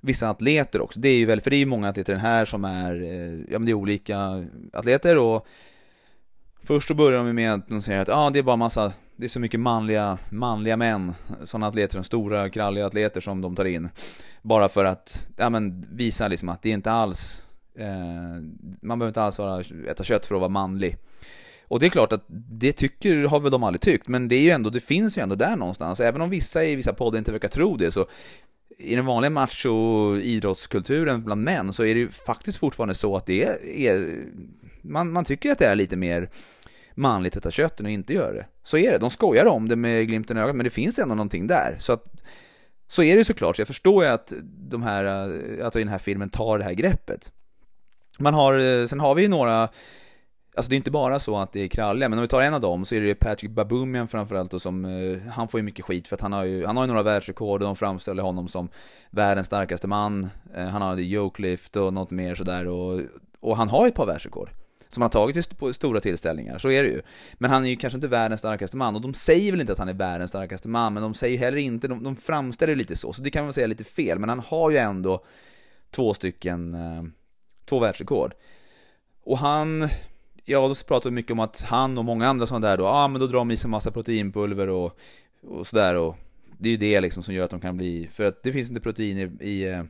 vissa 0.00 0.28
atleter 0.28 0.80
också. 0.80 1.00
Det 1.00 1.08
är 1.08 1.16
ju 1.16 1.26
väl, 1.26 1.40
för 1.40 1.50
det 1.50 1.56
är 1.56 1.58
ju 1.58 1.66
många 1.66 1.88
atleter 1.88 2.12
den 2.12 2.22
här 2.22 2.44
som 2.44 2.64
är, 2.64 3.02
eh, 3.02 3.40
ja 3.48 3.58
men 3.58 3.64
det 3.64 3.72
är 3.72 3.74
olika 3.74 4.46
atleter 4.72 5.18
och 5.18 5.46
Först 6.62 6.88
så 6.88 6.94
börjar 6.94 7.24
de 7.24 7.32
med 7.32 7.54
att 7.54 7.68
de 7.68 7.82
säger 7.82 8.00
att 8.00 8.08
ah, 8.08 8.30
det 8.30 8.38
är 8.38 8.42
bara 8.42 8.56
massa, 8.56 8.92
det 9.16 9.24
är 9.24 9.28
så 9.28 9.40
mycket 9.40 9.60
manliga, 9.60 10.18
manliga 10.30 10.76
män, 10.76 11.14
sådana 11.44 11.66
atleter, 11.66 11.98
de 11.98 12.04
stora 12.04 12.50
kralliga 12.50 12.86
atleter 12.86 13.20
som 13.20 13.40
de 13.40 13.56
tar 13.56 13.64
in. 13.64 13.88
Bara 14.42 14.68
för 14.68 14.84
att, 14.84 15.28
ja 15.36 15.50
men 15.50 15.86
visa 15.92 16.28
liksom 16.28 16.48
att 16.48 16.62
det 16.62 16.68
är 16.68 16.74
inte 16.74 16.90
alls, 16.90 17.46
eh, 17.78 17.86
man 18.82 18.98
behöver 18.98 19.08
inte 19.08 19.22
alls 19.22 19.38
vara, 19.38 19.64
äta 19.88 20.04
kött 20.04 20.26
för 20.26 20.34
att 20.34 20.40
vara 20.40 20.48
manlig. 20.48 20.96
Och 21.68 21.80
det 21.80 21.86
är 21.86 21.90
klart 21.90 22.12
att 22.12 22.24
det 22.28 22.72
tycker, 22.72 23.26
har 23.26 23.40
väl 23.40 23.52
de 23.52 23.62
aldrig 23.62 23.80
tyckt, 23.80 24.08
men 24.08 24.28
det 24.28 24.36
är 24.36 24.42
ju 24.42 24.50
ändå, 24.50 24.70
det 24.70 24.80
finns 24.80 25.18
ju 25.18 25.22
ändå 25.22 25.34
där 25.34 25.56
någonstans. 25.56 26.00
Även 26.00 26.20
om 26.20 26.30
vissa 26.30 26.64
i 26.64 26.74
vissa 26.74 26.92
poddar 26.92 27.18
inte 27.18 27.32
verkar 27.32 27.48
tro 27.48 27.76
det 27.76 27.90
så 27.90 28.06
i 28.78 28.96
den 28.96 29.06
vanliga 29.06 29.30
macho 29.30 30.16
idrottskulturen 30.16 31.24
bland 31.24 31.42
män 31.42 31.72
så 31.72 31.84
är 31.84 31.94
det 31.94 32.00
ju 32.00 32.10
faktiskt 32.10 32.58
fortfarande 32.58 32.94
så 32.94 33.16
att 33.16 33.26
det 33.26 33.44
är, 33.86 34.24
man, 34.82 35.12
man 35.12 35.24
tycker 35.24 35.52
att 35.52 35.58
det 35.58 35.66
är 35.66 35.74
lite 35.74 35.96
mer 35.96 36.30
manligt 36.94 37.36
att 37.36 37.42
äta 37.42 37.50
kött 37.50 37.80
än 37.80 37.86
att 37.86 37.92
inte 37.92 38.12
göra 38.12 38.32
det. 38.32 38.46
Så 38.62 38.78
är 38.78 38.92
det, 38.92 38.98
de 38.98 39.10
skojar 39.10 39.46
om 39.46 39.68
det 39.68 39.76
med 39.76 40.06
glimten 40.06 40.36
i 40.36 40.40
ögat, 40.40 40.56
men 40.56 40.64
det 40.64 40.70
finns 40.70 40.98
ändå 40.98 41.14
någonting 41.14 41.46
där. 41.46 41.76
Så 41.78 41.92
att, 41.92 42.04
så 42.88 43.02
är 43.02 43.12
det 43.12 43.18
ju 43.18 43.24
såklart, 43.24 43.56
så 43.56 43.60
jag 43.60 43.66
förstår 43.66 44.04
ju 44.04 44.10
att 44.10 44.32
de 44.42 44.82
här, 44.82 45.04
att 45.62 45.72
den 45.72 45.88
här 45.88 45.98
filmen 45.98 46.30
tar 46.30 46.58
det 46.58 46.64
här 46.64 46.74
greppet. 46.74 47.32
Man 48.18 48.34
har, 48.34 48.86
sen 48.86 49.00
har 49.00 49.14
vi 49.14 49.22
ju 49.22 49.28
några 49.28 49.68
Alltså 50.56 50.70
det 50.70 50.74
är 50.74 50.76
inte 50.76 50.90
bara 50.90 51.18
så 51.18 51.38
att 51.38 51.52
det 51.52 51.60
är 51.60 51.68
kralliga, 51.68 52.08
men 52.08 52.18
om 52.18 52.22
vi 52.22 52.28
tar 52.28 52.42
en 52.42 52.54
av 52.54 52.60
dem 52.60 52.84
så 52.84 52.94
är 52.94 53.00
det 53.00 53.14
Patrick 53.14 53.50
Baboumian 53.50 54.08
framförallt 54.08 54.54
och 54.54 54.62
som, 54.62 54.84
eh, 54.84 55.32
han 55.32 55.48
får 55.48 55.60
ju 55.60 55.64
mycket 55.64 55.84
skit 55.84 56.08
för 56.08 56.16
att 56.16 56.20
han 56.20 56.32
har 56.32 56.44
ju, 56.44 56.66
han 56.66 56.76
har 56.76 56.84
ju 56.84 56.88
några 56.88 57.02
världsrekord 57.02 57.62
och 57.62 57.66
de 57.66 57.76
framställer 57.76 58.22
honom 58.22 58.48
som 58.48 58.68
världens 59.10 59.46
starkaste 59.46 59.88
man. 59.88 60.28
Eh, 60.54 60.66
han 60.66 60.82
har 60.82 60.96
jokelift 60.96 61.76
och 61.76 61.92
något 61.92 62.10
mer 62.10 62.34
sådär 62.34 62.68
och, 62.68 63.00
och 63.40 63.56
han 63.56 63.68
har 63.68 63.84
ju 63.84 63.88
ett 63.88 63.94
par 63.94 64.06
världsrekord. 64.06 64.50
Som 64.92 65.02
han 65.02 65.10
har 65.14 65.26
tagit 65.26 65.58
på 65.58 65.72
stora 65.72 66.00
tillställningar, 66.00 66.58
så 66.58 66.70
är 66.70 66.82
det 66.82 66.88
ju. 66.88 67.02
Men 67.34 67.50
han 67.50 67.64
är 67.64 67.68
ju 67.68 67.76
kanske 67.76 67.96
inte 67.96 68.08
världens 68.08 68.40
starkaste 68.40 68.76
man, 68.76 68.94
och 68.96 69.00
de 69.00 69.14
säger 69.14 69.50
väl 69.50 69.60
inte 69.60 69.72
att 69.72 69.78
han 69.78 69.88
är 69.88 69.94
världens 69.94 70.30
starkaste 70.30 70.68
man, 70.68 70.94
men 70.94 71.02
de 71.02 71.14
säger 71.14 71.38
heller 71.38 71.58
inte, 71.58 71.88
de, 71.88 72.02
de 72.02 72.16
framställer 72.16 72.72
det 72.74 72.78
lite 72.78 72.96
så, 72.96 73.12
så 73.12 73.22
det 73.22 73.30
kan 73.30 73.44
man 73.44 73.52
säga 73.52 73.66
lite 73.66 73.84
fel, 73.84 74.18
men 74.18 74.28
han 74.28 74.40
har 74.40 74.70
ju 74.70 74.76
ändå 74.76 75.24
två 75.90 76.14
stycken, 76.14 76.74
eh, 76.74 77.02
två 77.64 77.78
världsrekord. 77.78 78.34
Och 79.24 79.38
han, 79.38 79.88
ja, 80.44 80.68
då 80.68 80.74
pratar 80.74 81.10
vi 81.10 81.14
mycket 81.14 81.32
om 81.32 81.40
att 81.40 81.62
han 81.62 81.98
och 81.98 82.04
många 82.04 82.28
andra 82.28 82.46
sådana 82.46 82.68
där 82.68 82.76
då, 82.76 82.84
ja 82.84 82.90
ah, 82.90 83.08
men 83.08 83.20
då 83.20 83.26
drar 83.26 83.38
de 83.38 83.50
i 83.50 83.56
sig 83.56 83.70
massa 83.70 83.90
proteinpulver 83.90 84.68
och, 84.68 84.98
och 85.42 85.66
sådär 85.66 85.94
och 85.94 86.16
det 86.58 86.68
är 86.68 86.70
ju 86.70 86.76
det 86.76 87.00
liksom 87.00 87.22
som 87.22 87.34
gör 87.34 87.44
att 87.44 87.50
de 87.50 87.60
kan 87.60 87.76
bli, 87.76 88.08
för 88.10 88.24
att 88.24 88.42
det 88.42 88.52
finns 88.52 88.68
inte 88.68 88.80
protein 88.80 89.18
i, 89.18 89.44
i, 89.50 89.68
eh, 89.68 89.82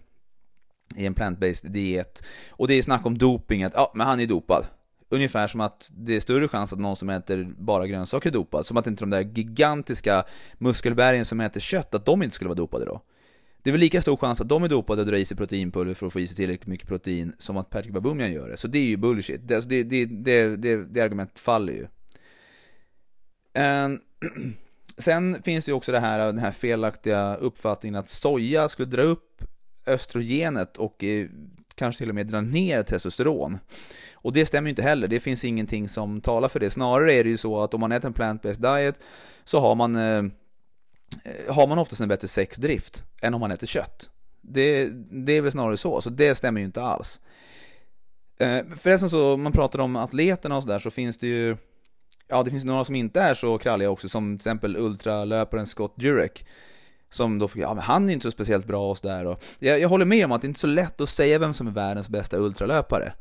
i 0.96 1.06
en 1.06 1.14
plant-based 1.14 1.68
diet. 1.68 2.22
Och 2.50 2.68
det 2.68 2.74
är 2.74 2.82
snack 2.82 3.06
om 3.06 3.18
doping, 3.18 3.62
att 3.62 3.72
ja, 3.74 3.92
men 3.94 4.06
han 4.06 4.20
är 4.20 4.26
dopad. 4.26 4.66
Ungefär 5.12 5.48
som 5.48 5.60
att 5.60 5.90
det 5.94 6.16
är 6.16 6.20
större 6.20 6.48
chans 6.48 6.72
att 6.72 6.78
någon 6.78 6.96
som 6.96 7.10
äter 7.10 7.54
bara 7.58 7.86
grönsaker 7.86 8.28
är 8.28 8.32
dopad. 8.32 8.66
Som 8.66 8.76
att 8.76 8.86
inte 8.86 9.02
de 9.02 9.10
där 9.10 9.20
gigantiska 9.20 10.24
muskelbergen 10.58 11.24
som 11.24 11.40
äter 11.40 11.60
kött, 11.60 11.94
att 11.94 12.04
de 12.04 12.22
inte 12.22 12.34
skulle 12.34 12.48
vara 12.48 12.56
dopade 12.56 12.84
då. 12.84 13.00
Det 13.62 13.70
är 13.70 13.72
väl 13.72 13.80
lika 13.80 14.02
stor 14.02 14.16
chans 14.16 14.40
att 14.40 14.48
de 14.48 14.64
är 14.64 14.68
dopade 14.68 15.00
och 15.00 15.06
drar 15.06 15.16
i 15.16 15.24
sig 15.24 15.36
proteinpulver 15.36 15.94
för 15.94 16.06
att 16.06 16.12
få 16.12 16.20
i 16.20 16.26
sig 16.26 16.36
tillräckligt 16.36 16.66
mycket 16.66 16.88
protein 16.88 17.32
som 17.38 17.56
att 17.56 17.70
Patrick 17.70 17.92
Babumian 17.92 18.32
gör 18.32 18.48
det. 18.48 18.56
Så 18.56 18.68
det 18.68 18.78
är 18.78 18.84
ju 18.84 18.96
bullshit. 18.96 19.48
Det, 19.48 19.54
alltså, 19.54 19.70
det, 19.70 19.82
det, 19.82 20.04
det, 20.04 20.56
det, 20.56 20.76
det 20.76 21.00
argumentet 21.00 21.38
faller 21.38 21.72
ju. 21.72 21.86
Ehm, 23.54 24.00
sen 24.98 25.42
finns 25.42 25.64
det 25.64 25.70
ju 25.70 25.76
också 25.76 25.92
det 25.92 26.00
här, 26.00 26.18
den 26.18 26.38
här 26.38 26.52
felaktiga 26.52 27.36
uppfattningen 27.36 27.96
att 27.96 28.08
soja 28.08 28.68
skulle 28.68 28.88
dra 28.88 29.02
upp 29.02 29.44
östrogenet 29.86 30.76
och 30.76 31.04
eh, 31.04 31.28
kanske 31.80 31.98
till 31.98 32.08
och 32.08 32.14
med 32.14 32.26
dra 32.26 32.40
ner 32.40 32.82
testosteron. 32.82 33.58
Och 34.14 34.32
det 34.32 34.46
stämmer 34.46 34.68
ju 34.68 34.70
inte 34.70 34.82
heller, 34.82 35.08
det 35.08 35.20
finns 35.20 35.44
ingenting 35.44 35.88
som 35.88 36.20
talar 36.20 36.48
för 36.48 36.60
det. 36.60 36.70
Snarare 36.70 37.12
är 37.12 37.24
det 37.24 37.30
ju 37.30 37.36
så 37.36 37.62
att 37.62 37.74
om 37.74 37.80
man 37.80 37.92
äter 37.92 38.08
en 38.08 38.14
plant-based 38.14 38.76
diet 38.76 39.00
så 39.44 39.60
har 39.60 39.74
man 39.74 39.96
eh, 39.96 40.24
har 41.48 41.66
man 41.66 41.78
oftast 41.78 42.00
en 42.00 42.08
bättre 42.08 42.28
sexdrift 42.28 43.04
än 43.22 43.34
om 43.34 43.40
man 43.40 43.50
äter 43.50 43.66
kött. 43.66 44.10
Det, 44.40 44.88
det 45.10 45.32
är 45.32 45.40
väl 45.40 45.52
snarare 45.52 45.76
så, 45.76 46.00
så 46.00 46.10
det 46.10 46.34
stämmer 46.34 46.60
ju 46.60 46.66
inte 46.66 46.82
alls. 46.82 47.20
Eh, 48.40 48.60
förresten 48.76 49.10
så, 49.10 49.34
om 49.34 49.42
man 49.42 49.52
pratar 49.52 49.78
om 49.78 49.96
atleterna 49.96 50.56
och 50.56 50.62
sådär 50.62 50.78
så 50.78 50.90
finns 50.90 51.18
det 51.18 51.26
ju 51.26 51.56
Ja, 52.30 52.42
det 52.42 52.50
finns 52.50 52.64
några 52.64 52.84
som 52.84 52.94
inte 52.94 53.20
är 53.20 53.34
så 53.34 53.58
kralliga 53.58 53.90
också, 53.90 54.08
som 54.08 54.38
till 54.38 54.48
exempel 54.48 54.76
ultralöparen 54.76 55.66
Scott 55.66 55.94
Jurek. 55.98 56.46
Som 57.10 57.38
då 57.38 57.48
fick, 57.48 57.62
ja 57.62 57.74
men 57.74 57.82
han 57.82 58.08
är 58.08 58.12
inte 58.12 58.24
så 58.24 58.30
speciellt 58.30 58.66
bra 58.66 58.90
och 58.90 58.98
sådär. 58.98 59.36
Jag, 59.58 59.80
jag 59.80 59.88
håller 59.88 60.04
med 60.04 60.24
om 60.24 60.32
att 60.32 60.40
det 60.40 60.46
inte 60.46 60.58
är 60.58 60.60
så 60.60 60.66
lätt 60.66 61.00
att 61.00 61.08
säga 61.08 61.38
vem 61.38 61.54
som 61.54 61.66
är 61.66 61.70
världens 61.70 62.08
bästa 62.08 62.36
ultralöpare. 62.36 63.12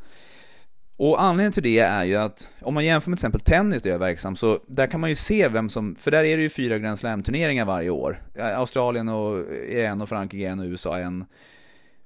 Och 0.97 1.21
anledningen 1.21 1.51
till 1.51 1.63
det 1.63 1.79
är 1.79 2.03
ju 2.03 2.15
att 2.15 2.47
om 2.61 2.73
man 2.73 2.85
jämför 2.85 3.09
med 3.09 3.19
till 3.19 3.25
exempel 3.25 3.41
tennis 3.41 3.81
där 3.81 3.89
jag 3.89 3.95
är 3.95 3.99
verksam, 3.99 4.35
så 4.35 4.59
där 4.67 4.87
kan 4.87 4.99
man 4.99 5.09
ju 5.09 5.15
se 5.15 5.47
vem 5.47 5.69
som, 5.69 5.95
för 5.95 6.11
där 6.11 6.23
är 6.23 6.37
det 6.37 6.43
ju 6.43 6.49
fyra 6.49 6.77
Grand 6.77 6.99
Slam-turneringar 6.99 7.65
varje 7.65 7.89
år. 7.89 8.21
Australien 8.39 9.09
och 9.09 9.37
är 9.69 9.85
en 9.85 10.01
och 10.01 10.09
Frankrike 10.09 10.47
en 10.47 10.59
och 10.59 10.65
USA 10.65 10.99
en 10.99 11.25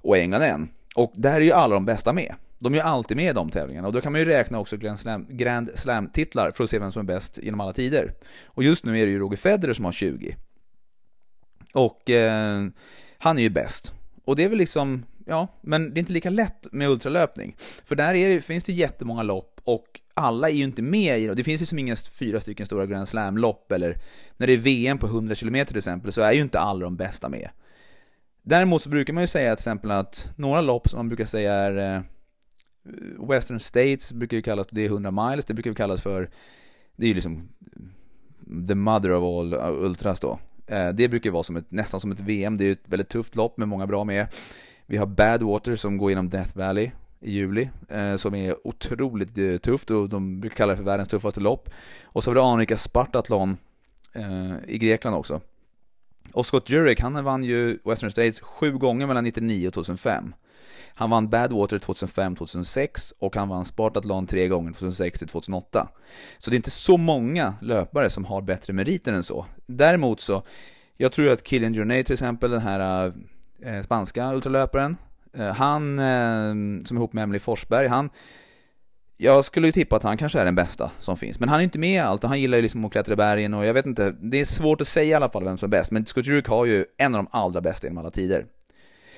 och 0.02 0.18
England 0.18 0.42
en. 0.42 0.70
Och 0.96 1.12
där 1.16 1.34
är 1.34 1.40
ju 1.40 1.52
alla 1.52 1.74
de 1.74 1.86
bästa 1.86 2.14
med. 2.14 2.36
De 2.60 2.74
är 2.74 2.78
ju 2.78 2.84
alltid 2.84 3.18
med 3.18 3.30
i 3.30 3.34
de 3.34 3.50
tävlingarna 3.50 3.88
och 3.88 3.94
då 3.94 4.02
kan 4.02 4.12
man 4.12 4.22
ju 4.22 4.26
räkna 4.26 4.60
också 4.60 4.78
Grand 4.78 5.00
Slam, 5.00 5.26
Grand 5.30 5.70
Slam-titlar 5.76 6.52
för 6.52 6.64
att 6.64 6.70
se 6.70 6.80
vem 6.80 6.92
som 6.92 7.00
är 7.00 7.14
bäst 7.14 7.40
genom 7.44 7.62
alla 7.62 7.74
tider. 7.74 8.14
Och 8.46 8.64
just 8.64 8.86
nu 8.86 9.00
är 9.00 9.06
det 9.06 9.12
ju 9.12 9.20
Roger 9.20 9.38
Federer 9.38 9.74
som 9.74 9.86
har 9.86 9.92
20. 9.92 10.36
Och 11.74 12.10
eh, 12.10 12.68
han 13.18 13.38
är 13.38 13.42
ju 13.42 13.50
bäst. 13.50 13.94
Och 14.26 14.36
det 14.36 14.44
är 14.44 14.50
väl 14.50 14.58
liksom, 14.58 15.06
ja, 15.26 15.48
men 15.62 15.94
det 15.94 15.98
är 15.98 16.00
inte 16.00 16.14
lika 16.14 16.30
lätt 16.30 16.68
med 16.72 16.90
ultralöpning. 16.90 17.56
För 17.86 17.96
där 17.96 18.14
är 18.14 18.30
det, 18.30 18.42
finns 18.42 18.64
det 18.64 18.74
jättemånga 18.74 19.24
lopp 19.24 19.62
och 19.64 20.00
alla 20.14 20.50
är 20.50 20.54
ju 20.54 20.64
inte 20.64 20.82
med 20.82 21.20
i 21.20 21.28
det. 21.28 21.34
Det 21.34 21.44
finns 21.44 21.62
ju 21.62 21.66
som 21.66 21.80
inga 21.80 21.96
fyra 21.96 22.42
stycken 22.42 22.66
stora 22.66 22.86
Grand 22.86 23.08
Slam-lopp 23.08 23.72
eller 23.72 23.98
när 24.38 24.48
det 24.48 24.54
är 24.54 24.58
VM 24.58 24.98
på 24.98 25.08
100 25.08 25.36
km 25.36 25.66
till 25.66 25.78
exempel 25.78 26.12
så 26.12 26.22
är 26.22 26.32
ju 26.32 26.42
inte 26.42 26.60
alla 26.60 26.80
de 26.80 26.96
bästa 26.96 27.30
med. 27.30 27.50
Däremot 28.42 28.82
så 28.82 28.90
brukar 28.90 29.14
man 29.14 29.24
ju 29.24 29.28
säga 29.28 29.56
till 29.56 29.62
exempel 29.62 29.92
att 29.92 30.28
några 30.36 30.62
lopp 30.62 30.90
som 30.90 30.98
man 30.98 31.10
brukar 31.10 31.26
säga 31.26 31.54
är 31.54 31.96
eh, 31.96 32.02
Western 33.30 33.60
States 33.60 34.14
brukar 34.14 34.38
ju 34.38 34.44
kallas, 34.44 34.68
det 34.72 34.82
är 34.82 34.86
100 34.86 35.12
miles, 35.12 35.46
det 35.46 35.54
brukar 35.54 35.72
ju 35.72 35.76
kallas 35.76 36.02
för, 36.02 36.30
det 36.96 37.06
är 37.06 37.08
ju 37.08 37.14
liksom 37.14 37.50
the 38.68 38.76
mother 38.76 39.12
of 39.12 39.24
all 39.24 39.54
ultras 39.86 40.20
då. 40.20 40.40
Eh, 40.68 40.90
det 40.90 41.08
brukar 41.08 41.32
vara 41.32 41.44
som 41.44 41.56
ett, 41.56 41.72
nästan 41.72 42.00
som 42.00 42.12
ett 42.12 42.20
VM, 42.20 42.58
det 42.58 42.66
är 42.66 42.72
ett 42.72 42.84
väldigt 42.86 43.10
tufft 43.10 43.36
lopp 43.36 43.58
med 43.58 43.68
många 43.68 43.88
bra 43.88 44.04
med. 44.04 44.28
Vi 44.86 44.98
har 44.98 45.06
Badwater 45.06 45.76
som 45.76 45.98
går 45.98 46.12
genom 46.12 46.30
Death 46.30 46.58
Valley 46.58 46.92
i 47.20 47.32
juli, 47.32 47.70
eh, 47.90 48.16
som 48.16 48.36
är 48.36 48.68
otroligt 48.68 49.38
eh, 49.38 49.58
tufft 49.58 49.92
och 49.92 50.10
de 50.10 50.40
brukar 50.40 50.56
kalla 50.56 50.72
det 50.72 50.78
för 50.78 50.84
världens 50.84 51.10
tuffaste 51.10 51.40
lopp. 51.40 51.70
Och 52.04 52.24
så 52.24 52.30
har 52.30 52.36
vi 52.36 52.40
det 52.40 52.46
anrika 52.46 52.78
Spartathlon 52.78 53.58
eh, 54.14 54.54
i 54.68 54.78
Grekland 54.78 55.16
också. 55.16 55.42
Och 56.34 56.46
Scott 56.46 56.70
Jurek, 56.70 57.00
han 57.00 57.24
vann 57.24 57.44
ju 57.44 57.80
Western 57.86 58.12
States 58.12 58.42
sju 58.42 58.78
gånger 58.78 59.08
mellan 59.08 59.24
99 59.24 59.68
och 59.68 59.74
2005. 59.74 60.34
Han 60.96 61.10
vann 61.10 61.30
Badwater 61.30 61.80
2005-2006 61.80 63.14
och 63.20 63.36
han 63.36 63.50
vann 63.50 63.66
Spartathlon 63.66 64.28
tre 64.28 64.48
gånger 64.48 64.72
2006-2008. 64.72 65.88
Så 66.38 66.50
det 66.50 66.54
är 66.54 66.58
inte 66.58 66.72
så 66.72 66.98
många 66.98 67.54
löpare 67.62 68.10
som 68.10 68.26
har 68.26 68.42
bättre 68.42 68.74
meriter 68.74 69.14
än 69.14 69.24
så. 69.24 69.46
Däremot 69.66 70.22
så, 70.22 70.44
jag 70.98 71.12
tror 71.12 71.30
att 71.30 71.44
Killian 71.44 71.74
Journey 71.74 72.04
till 72.04 72.14
exempel, 72.14 72.52
den 72.52 72.62
här 72.62 73.14
eh, 73.62 73.82
spanska 73.82 74.34
ultralöparen, 74.34 74.98
eh, 75.34 75.54
han 75.54 76.00
eh, 76.00 76.50
som 76.86 76.98
är 76.98 77.00
ihop 77.00 77.14
med 77.14 77.24
Emily 77.24 77.40
Forsberg, 77.40 77.88
han 77.88 78.10
jag 79.18 79.46
skulle 79.46 79.68
ju 79.68 79.72
tippa 79.72 79.96
att 79.96 80.04
han 80.04 80.18
kanske 80.18 80.40
är 80.40 80.46
den 80.46 80.56
bästa 80.56 80.92
som 81.00 81.18
finns, 81.18 81.40
men 81.40 81.50
han 81.50 81.60
är 81.60 81.64
inte 81.64 81.80
med 81.80 81.96
i 81.96 82.00
allt 82.00 82.24
och 82.24 82.30
han 82.30 82.42
gillar 82.42 82.58
ju 82.58 82.62
liksom 82.62 82.86
att 82.86 82.92
klättra 82.92 83.14
i 83.14 83.16
bergen 83.16 83.54
och 83.54 83.66
jag 83.66 83.74
vet 83.74 83.86
inte, 83.86 84.16
det 84.22 84.42
är 84.42 84.46
svårt 84.46 84.82
att 84.82 84.88
säga 84.88 85.10
i 85.10 85.14
alla 85.14 85.30
fall 85.30 85.44
vem 85.44 85.58
som 85.58 85.66
är 85.66 85.78
bäst, 85.78 85.92
men 85.92 86.06
Scott 86.06 86.48
har 86.48 86.66
ju 86.66 86.86
en 86.98 87.16
av 87.16 87.24
de 87.24 87.28
allra 87.32 87.62
bästa 87.62 87.88
genom 87.88 87.98
alla 87.98 88.12
tider. 88.12 88.46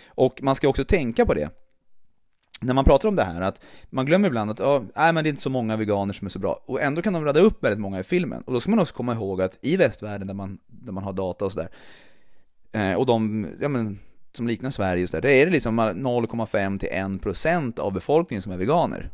Och 0.07 0.39
man 0.41 0.55
ska 0.55 0.67
också 0.67 0.85
tänka 0.85 1.25
på 1.25 1.33
det, 1.33 1.49
när 2.61 2.73
man 2.73 2.85
pratar 2.85 3.09
om 3.09 3.15
det 3.15 3.23
här, 3.23 3.41
att 3.41 3.61
man 3.89 4.05
glömmer 4.05 4.27
ibland 4.27 4.51
att, 4.51 4.59
oh, 4.59 4.83
nej 4.95 5.13
men 5.13 5.23
det 5.23 5.27
är 5.27 5.31
inte 5.31 5.41
så 5.41 5.49
många 5.49 5.77
veganer 5.77 6.13
som 6.13 6.25
är 6.25 6.29
så 6.29 6.39
bra, 6.39 6.63
och 6.65 6.81
ändå 6.81 7.01
kan 7.01 7.13
de 7.13 7.25
rada 7.25 7.39
upp 7.39 7.63
väldigt 7.63 7.79
många 7.79 7.99
i 7.99 8.03
filmen. 8.03 8.41
Och 8.41 8.53
då 8.53 8.59
ska 8.59 8.71
man 8.71 8.79
också 8.79 8.95
komma 8.95 9.13
ihåg 9.13 9.41
att 9.41 9.59
i 9.61 9.77
västvärlden 9.77 10.27
där 10.27 10.33
man, 10.33 10.57
där 10.67 10.93
man 10.93 11.03
har 11.03 11.13
data 11.13 11.45
och 11.45 11.51
sådär, 11.51 11.69
eh, 12.71 12.93
och 12.93 13.05
de, 13.05 13.47
ja 13.61 13.69
men, 13.69 13.99
som 14.33 14.47
liknar 14.47 14.69
Sverige 14.69 15.03
och 15.03 15.09
sådär, 15.09 15.21
där 15.21 15.29
är 15.29 15.45
det 15.45 15.51
liksom 15.51 15.79
0,5 15.79 16.79
till 16.79 16.89
1% 16.89 17.79
av 17.79 17.93
befolkningen 17.93 18.41
som 18.41 18.51
är 18.51 18.57
veganer. 18.57 19.09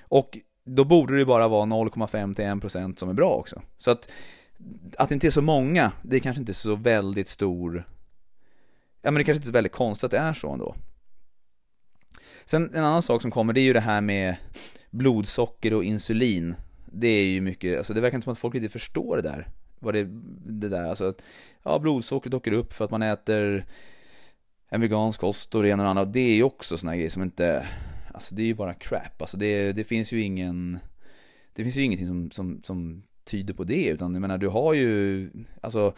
Och 0.00 0.38
då 0.64 0.84
borde 0.84 1.12
det 1.12 1.18
ju 1.18 1.26
bara 1.26 1.48
vara 1.48 1.64
0,5 1.64 2.34
till 2.34 2.44
1% 2.44 2.98
som 2.98 3.08
är 3.08 3.14
bra 3.14 3.30
också. 3.34 3.62
Så 3.78 3.90
att, 3.90 4.10
att 4.98 5.08
det 5.08 5.14
inte 5.14 5.26
är 5.26 5.30
så 5.30 5.42
många, 5.42 5.92
det 6.02 6.16
är 6.16 6.20
kanske 6.20 6.40
inte 6.40 6.54
så 6.54 6.74
väldigt 6.74 7.28
stor, 7.28 7.84
ja 9.02 9.10
men 9.10 9.14
det 9.14 9.24
kanske 9.24 9.38
inte 9.38 9.46
är 9.46 9.52
så 9.52 9.52
väldigt 9.52 9.72
konstigt 9.72 10.04
att 10.04 10.10
det 10.10 10.18
är 10.18 10.32
så 10.32 10.52
ändå. 10.52 10.74
Sen 12.48 12.70
en 12.74 12.84
annan 12.84 13.02
sak 13.02 13.22
som 13.22 13.30
kommer, 13.30 13.52
det 13.52 13.60
är 13.60 13.62
ju 13.62 13.72
det 13.72 13.80
här 13.80 14.00
med 14.00 14.36
blodsocker 14.90 15.74
och 15.74 15.84
insulin. 15.84 16.54
Det 16.92 17.08
är 17.08 17.24
ju 17.24 17.40
mycket, 17.40 17.78
alltså 17.78 17.94
det 17.94 18.00
verkar 18.00 18.16
inte 18.16 18.24
som 18.24 18.32
att 18.32 18.38
folk 18.38 18.54
inte 18.54 18.68
förstår 18.68 19.16
det 19.16 19.22
där. 19.22 19.48
Vad 19.78 19.94
det, 19.94 20.04
det 20.46 20.68
där, 20.68 20.84
alltså 20.84 21.04
att, 21.04 21.22
ja 21.62 21.78
blodsockret 21.78 22.34
åker 22.34 22.52
upp 22.52 22.72
för 22.72 22.84
att 22.84 22.90
man 22.90 23.02
äter 23.02 23.66
en 24.68 24.80
vegansk 24.80 25.20
kost 25.20 25.54
och 25.54 25.62
det 25.62 25.68
ena 25.68 25.82
och 25.82 25.84
det 25.84 25.90
andra. 25.90 26.04
Det 26.04 26.20
är 26.20 26.34
ju 26.34 26.42
också 26.42 26.76
såna 26.76 26.96
grejer 26.96 27.10
som 27.10 27.22
inte, 27.22 27.66
alltså 28.14 28.34
det 28.34 28.42
är 28.42 28.46
ju 28.46 28.54
bara 28.54 28.74
crap. 28.74 29.20
Alltså 29.22 29.36
det, 29.36 29.72
det 29.72 29.84
finns 29.84 30.12
ju 30.12 30.22
ingen, 30.22 30.78
det 31.52 31.62
finns 31.62 31.76
ju 31.76 31.82
ingenting 31.82 32.06
som, 32.06 32.30
som, 32.30 32.60
som 32.64 33.02
tyder 33.24 33.54
på 33.54 33.64
det. 33.64 33.86
Utan 33.86 34.14
jag 34.14 34.20
menar, 34.20 34.38
du 34.38 34.48
har 34.48 34.74
ju, 34.74 35.30
alltså 35.60 35.94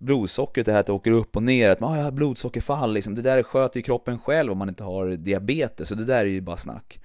blodsockret, 0.00 0.66
det 0.66 0.72
här 0.72 0.80
att 0.80 0.86
det 0.86 0.92
åker 0.92 1.10
upp 1.10 1.36
och 1.36 1.42
ner, 1.42 1.70
att 1.70 1.80
man 1.80 1.98
ah, 1.98 2.02
har 2.02 2.10
blodsockerfall 2.10 2.92
liksom. 2.92 3.14
Det 3.14 3.22
där 3.22 3.42
sköter 3.42 3.78
ju 3.78 3.82
kroppen 3.82 4.18
själv 4.18 4.52
om 4.52 4.58
man 4.58 4.68
inte 4.68 4.84
har 4.84 5.08
diabetes, 5.08 5.88
så 5.88 5.94
det 5.94 6.04
där 6.04 6.20
är 6.20 6.24
ju 6.24 6.40
bara 6.40 6.56
snack. 6.56 7.00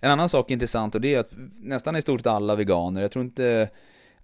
En 0.00 0.10
annan 0.10 0.28
sak 0.28 0.50
intressant 0.50 0.94
och 0.94 1.00
det 1.00 1.14
är 1.14 1.20
att 1.20 1.30
nästan 1.60 1.96
i 1.96 2.02
stort 2.02 2.20
sett 2.20 2.26
alla 2.26 2.56
veganer, 2.56 3.02
jag 3.02 3.10
tror 3.10 3.24
inte 3.24 3.68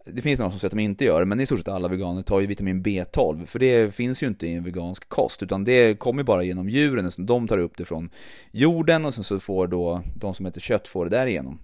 det 0.05 0.23
finns 0.23 0.39
några 0.39 0.50
som 0.50 0.61
säger 0.61 0.69
att 0.69 0.77
de 0.77 0.83
inte 0.83 1.05
gör 1.05 1.21
det, 1.21 1.27
men 1.27 1.41
i 1.41 1.47
stort 1.47 1.59
sett 1.59 1.69
alla 1.69 1.89
veganer 1.89 2.23
tar 2.23 2.41
ju 2.41 2.47
vitamin 2.47 2.83
B12, 2.83 3.47
för 3.47 3.59
det 3.59 3.95
finns 3.95 4.23
ju 4.23 4.27
inte 4.27 4.47
i 4.47 4.55
en 4.55 4.65
vegansk 4.65 5.09
kost, 5.09 5.43
utan 5.43 5.65
det 5.65 5.99
kommer 5.99 6.23
bara 6.23 6.43
genom 6.43 6.69
djuren, 6.69 7.11
så 7.11 7.23
de 7.23 7.49
tar 7.49 7.59
upp 7.59 7.77
det 7.77 7.85
från 7.85 8.11
jorden 8.50 9.05
och 9.05 9.15
sen 9.15 9.25
så 9.25 9.41
får 9.41 9.67
då 9.67 10.03
de 10.17 10.35
som 10.35 10.47
äter 10.47 10.61
kött 10.61 10.89
får 10.89 11.05
det 11.05 11.17
därigenom. 11.17 11.59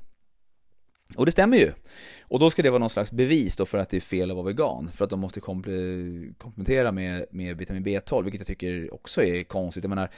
Och 1.16 1.26
det 1.26 1.32
stämmer 1.32 1.56
ju. 1.56 1.72
Och 2.20 2.38
då 2.38 2.50
ska 2.50 2.62
det 2.62 2.70
vara 2.70 2.78
någon 2.78 2.90
slags 2.90 3.12
bevis 3.12 3.56
då 3.56 3.66
för 3.66 3.78
att 3.78 3.88
det 3.88 3.96
är 3.96 4.00
fel 4.00 4.30
att 4.30 4.36
vara 4.36 4.46
vegan, 4.46 4.90
för 4.92 5.04
att 5.04 5.10
de 5.10 5.20
måste 5.20 5.40
komplettera 5.40 6.92
med, 6.92 7.26
med 7.30 7.56
vitamin 7.56 7.84
B12, 7.84 8.22
vilket 8.22 8.40
jag 8.40 8.46
tycker 8.46 8.94
också 8.94 9.22
är 9.22 9.44
konstigt. 9.44 9.84
Jag 9.84 9.88
menar, 9.88 10.10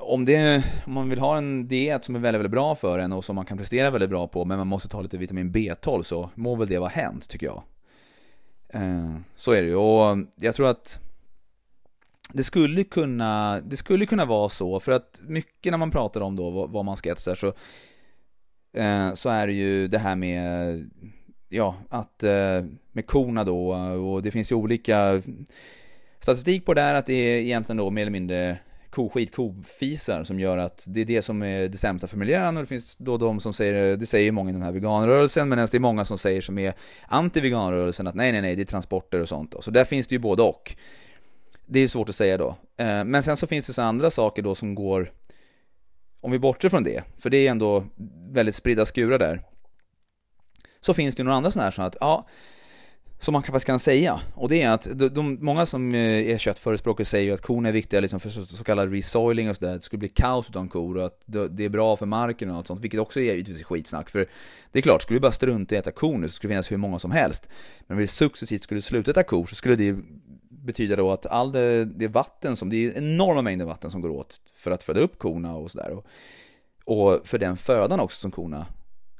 om, 0.00 0.24
det, 0.24 0.64
om 0.86 0.92
man 0.92 1.08
vill 1.08 1.18
ha 1.18 1.38
en 1.38 1.68
diet 1.68 2.04
som 2.04 2.16
är 2.16 2.20
väldigt, 2.20 2.38
väldigt 2.38 2.52
bra 2.52 2.74
för 2.74 2.98
en 2.98 3.12
och 3.12 3.24
som 3.24 3.36
man 3.36 3.46
kan 3.46 3.58
prestera 3.58 3.90
väldigt 3.90 4.10
bra 4.10 4.28
på, 4.28 4.44
men 4.44 4.58
man 4.58 4.66
måste 4.66 4.88
ta 4.88 5.00
lite 5.00 5.18
vitamin 5.18 5.52
B12 5.52 6.02
så 6.02 6.30
må 6.34 6.54
väl 6.54 6.68
det 6.68 6.78
vara 6.78 6.90
hänt, 6.90 7.28
tycker 7.28 7.46
jag. 7.46 7.62
Eh, 8.68 9.16
så 9.36 9.52
är 9.52 9.62
det 9.62 9.68
ju, 9.68 9.76
och 9.76 10.18
jag 10.36 10.54
tror 10.54 10.68
att 10.68 11.00
det 12.32 12.44
skulle 12.44 12.84
kunna, 12.84 13.60
det 13.60 13.76
skulle 13.76 14.06
kunna 14.06 14.24
vara 14.24 14.48
så, 14.48 14.80
för 14.80 14.92
att 14.92 15.20
mycket 15.22 15.70
när 15.70 15.78
man 15.78 15.90
pratar 15.90 16.20
om 16.20 16.36
då 16.36 16.66
vad, 16.66 16.84
man 16.84 16.96
ska 16.96 17.10
äta 17.10 17.20
så 17.20 17.30
här, 17.30 17.34
så 17.34 17.52
Eh, 18.72 19.14
så 19.14 19.28
är 19.28 19.46
det 19.46 19.52
ju 19.52 19.88
det 19.88 19.98
här 19.98 20.16
med, 20.16 20.90
ja, 21.48 21.74
att 21.88 22.22
eh, 22.22 22.64
med 22.92 23.06
korna 23.06 23.44
då 23.44 23.70
och 24.14 24.22
det 24.22 24.30
finns 24.30 24.52
ju 24.52 24.56
olika 24.56 25.22
statistik 26.20 26.66
på 26.66 26.74
det 26.74 26.80
här 26.80 26.94
att 26.94 27.06
det 27.06 27.12
är 27.12 27.40
egentligen 27.40 27.76
då 27.76 27.90
mer 27.90 28.02
eller 28.02 28.10
mindre 28.10 28.58
koskit, 28.90 29.34
kofisar 29.34 30.24
som 30.24 30.40
gör 30.40 30.58
att 30.58 30.84
det 30.86 31.00
är 31.00 31.04
det 31.04 31.22
som 31.22 31.42
är 31.42 31.68
det 31.68 31.78
sämsta 31.78 32.06
för 32.06 32.16
miljön 32.16 32.56
och 32.56 32.62
det 32.62 32.66
finns 32.66 32.96
då 32.96 33.16
de 33.16 33.40
som 33.40 33.52
säger, 33.52 33.96
det 33.96 34.06
säger 34.06 34.32
många 34.32 34.50
i 34.50 34.52
den 34.52 34.62
här 34.62 34.72
veganrörelsen 34.72 35.48
men 35.48 35.58
det 35.58 35.74
är 35.74 35.80
många 35.80 36.04
som 36.04 36.18
säger 36.18 36.40
som 36.40 36.58
är 36.58 36.74
anti-veganrörelsen 37.08 38.08
att 38.08 38.14
nej 38.14 38.32
nej 38.32 38.40
nej 38.40 38.56
det 38.56 38.62
är 38.62 38.66
transporter 38.66 39.20
och 39.20 39.28
sånt 39.28 39.52
då. 39.52 39.62
Så 39.62 39.70
där 39.70 39.84
finns 39.84 40.06
det 40.06 40.14
ju 40.14 40.18
både 40.18 40.42
och. 40.42 40.76
Det 41.66 41.80
är 41.80 41.88
svårt 41.88 42.08
att 42.08 42.14
säga 42.14 42.38
då. 42.38 42.56
Eh, 42.76 43.04
men 43.04 43.22
sen 43.22 43.36
så 43.36 43.46
finns 43.46 43.66
det 43.66 43.72
så 43.72 43.82
andra 43.82 44.10
saker 44.10 44.42
då 44.42 44.54
som 44.54 44.74
går 44.74 45.12
om 46.20 46.30
vi 46.30 46.38
bortser 46.38 46.68
från 46.68 46.84
det, 46.84 47.02
för 47.18 47.30
det 47.30 47.46
är 47.46 47.50
ändå 47.50 47.84
väldigt 48.30 48.54
spridda 48.54 48.86
skurar 48.86 49.18
där, 49.18 49.42
så 50.80 50.94
finns 50.94 51.14
det 51.14 51.20
ju 51.20 51.24
några 51.24 51.36
andra 51.36 51.50
sådana 51.50 51.64
här 51.64 51.72
så 51.72 51.82
att, 51.82 51.96
ja, 52.00 52.26
som 53.20 53.32
man 53.32 53.42
faktiskt 53.42 53.66
kan 53.66 53.78
säga. 53.78 54.20
Och 54.34 54.48
det 54.48 54.62
är 54.62 54.70
att 54.70 54.88
de, 54.92 55.08
de, 55.08 55.38
många 55.40 55.66
som 55.66 55.94
eh, 55.94 56.30
är 56.30 56.38
köttförespråkare 56.38 57.04
säger 57.04 57.24
ju 57.24 57.32
att 57.32 57.42
korna 57.42 57.68
är 57.68 57.72
viktiga 57.72 58.00
liksom 58.00 58.20
för 58.20 58.28
så, 58.28 58.46
så 58.46 58.64
kallad 58.64 58.92
resoiling 58.92 59.50
och 59.50 59.56
sådär, 59.56 59.74
det 59.74 59.80
skulle 59.80 59.98
bli 59.98 60.08
kaos 60.08 60.50
utan 60.50 60.68
kor 60.68 60.96
och 60.96 61.06
att 61.06 61.22
det, 61.26 61.64
är 61.64 61.68
bra 61.68 61.96
för 61.96 62.06
marken 62.06 62.50
och 62.50 62.56
allt 62.56 62.66
sånt, 62.66 62.80
vilket 62.80 63.00
också 63.00 63.20
är 63.20 63.24
givetvis 63.24 63.64
skitsnack. 63.64 64.10
För 64.10 64.26
det 64.72 64.78
är 64.78 64.82
klart, 64.82 65.02
skulle 65.02 65.16
vi 65.16 65.20
bara 65.20 65.32
strunta 65.32 65.74
i 65.74 65.78
att 65.78 65.86
äta 65.86 65.96
kor 65.96 66.18
nu 66.18 66.28
så 66.28 66.34
skulle 66.34 66.48
det 66.48 66.54
finnas 66.54 66.72
hur 66.72 66.76
många 66.76 66.98
som 66.98 67.10
helst. 67.10 67.48
Men 67.86 67.94
om 67.94 68.00
vi 68.00 68.06
successivt 68.06 68.62
skulle 68.62 68.82
sluta 68.82 69.10
äta 69.10 69.22
kor 69.22 69.46
så 69.46 69.54
skulle 69.54 69.76
det 69.76 69.96
betyder 70.64 70.96
då 70.96 71.12
att 71.12 71.26
all 71.26 71.52
det, 71.52 71.84
det 71.84 72.08
vatten 72.08 72.56
som, 72.56 72.70
det 72.70 72.76
är 72.76 72.98
enorma 72.98 73.42
mängder 73.42 73.64
vatten 73.64 73.90
som 73.90 74.00
går 74.00 74.10
åt 74.10 74.40
för 74.54 74.70
att 74.70 74.82
föda 74.82 75.00
upp 75.00 75.18
korna 75.18 75.56
och 75.56 75.70
sådär. 75.70 75.90
Och, 75.90 76.06
och 76.84 77.26
för 77.26 77.38
den 77.38 77.56
födan 77.56 78.00
också 78.00 78.20
som 78.20 78.30
korna 78.30 78.66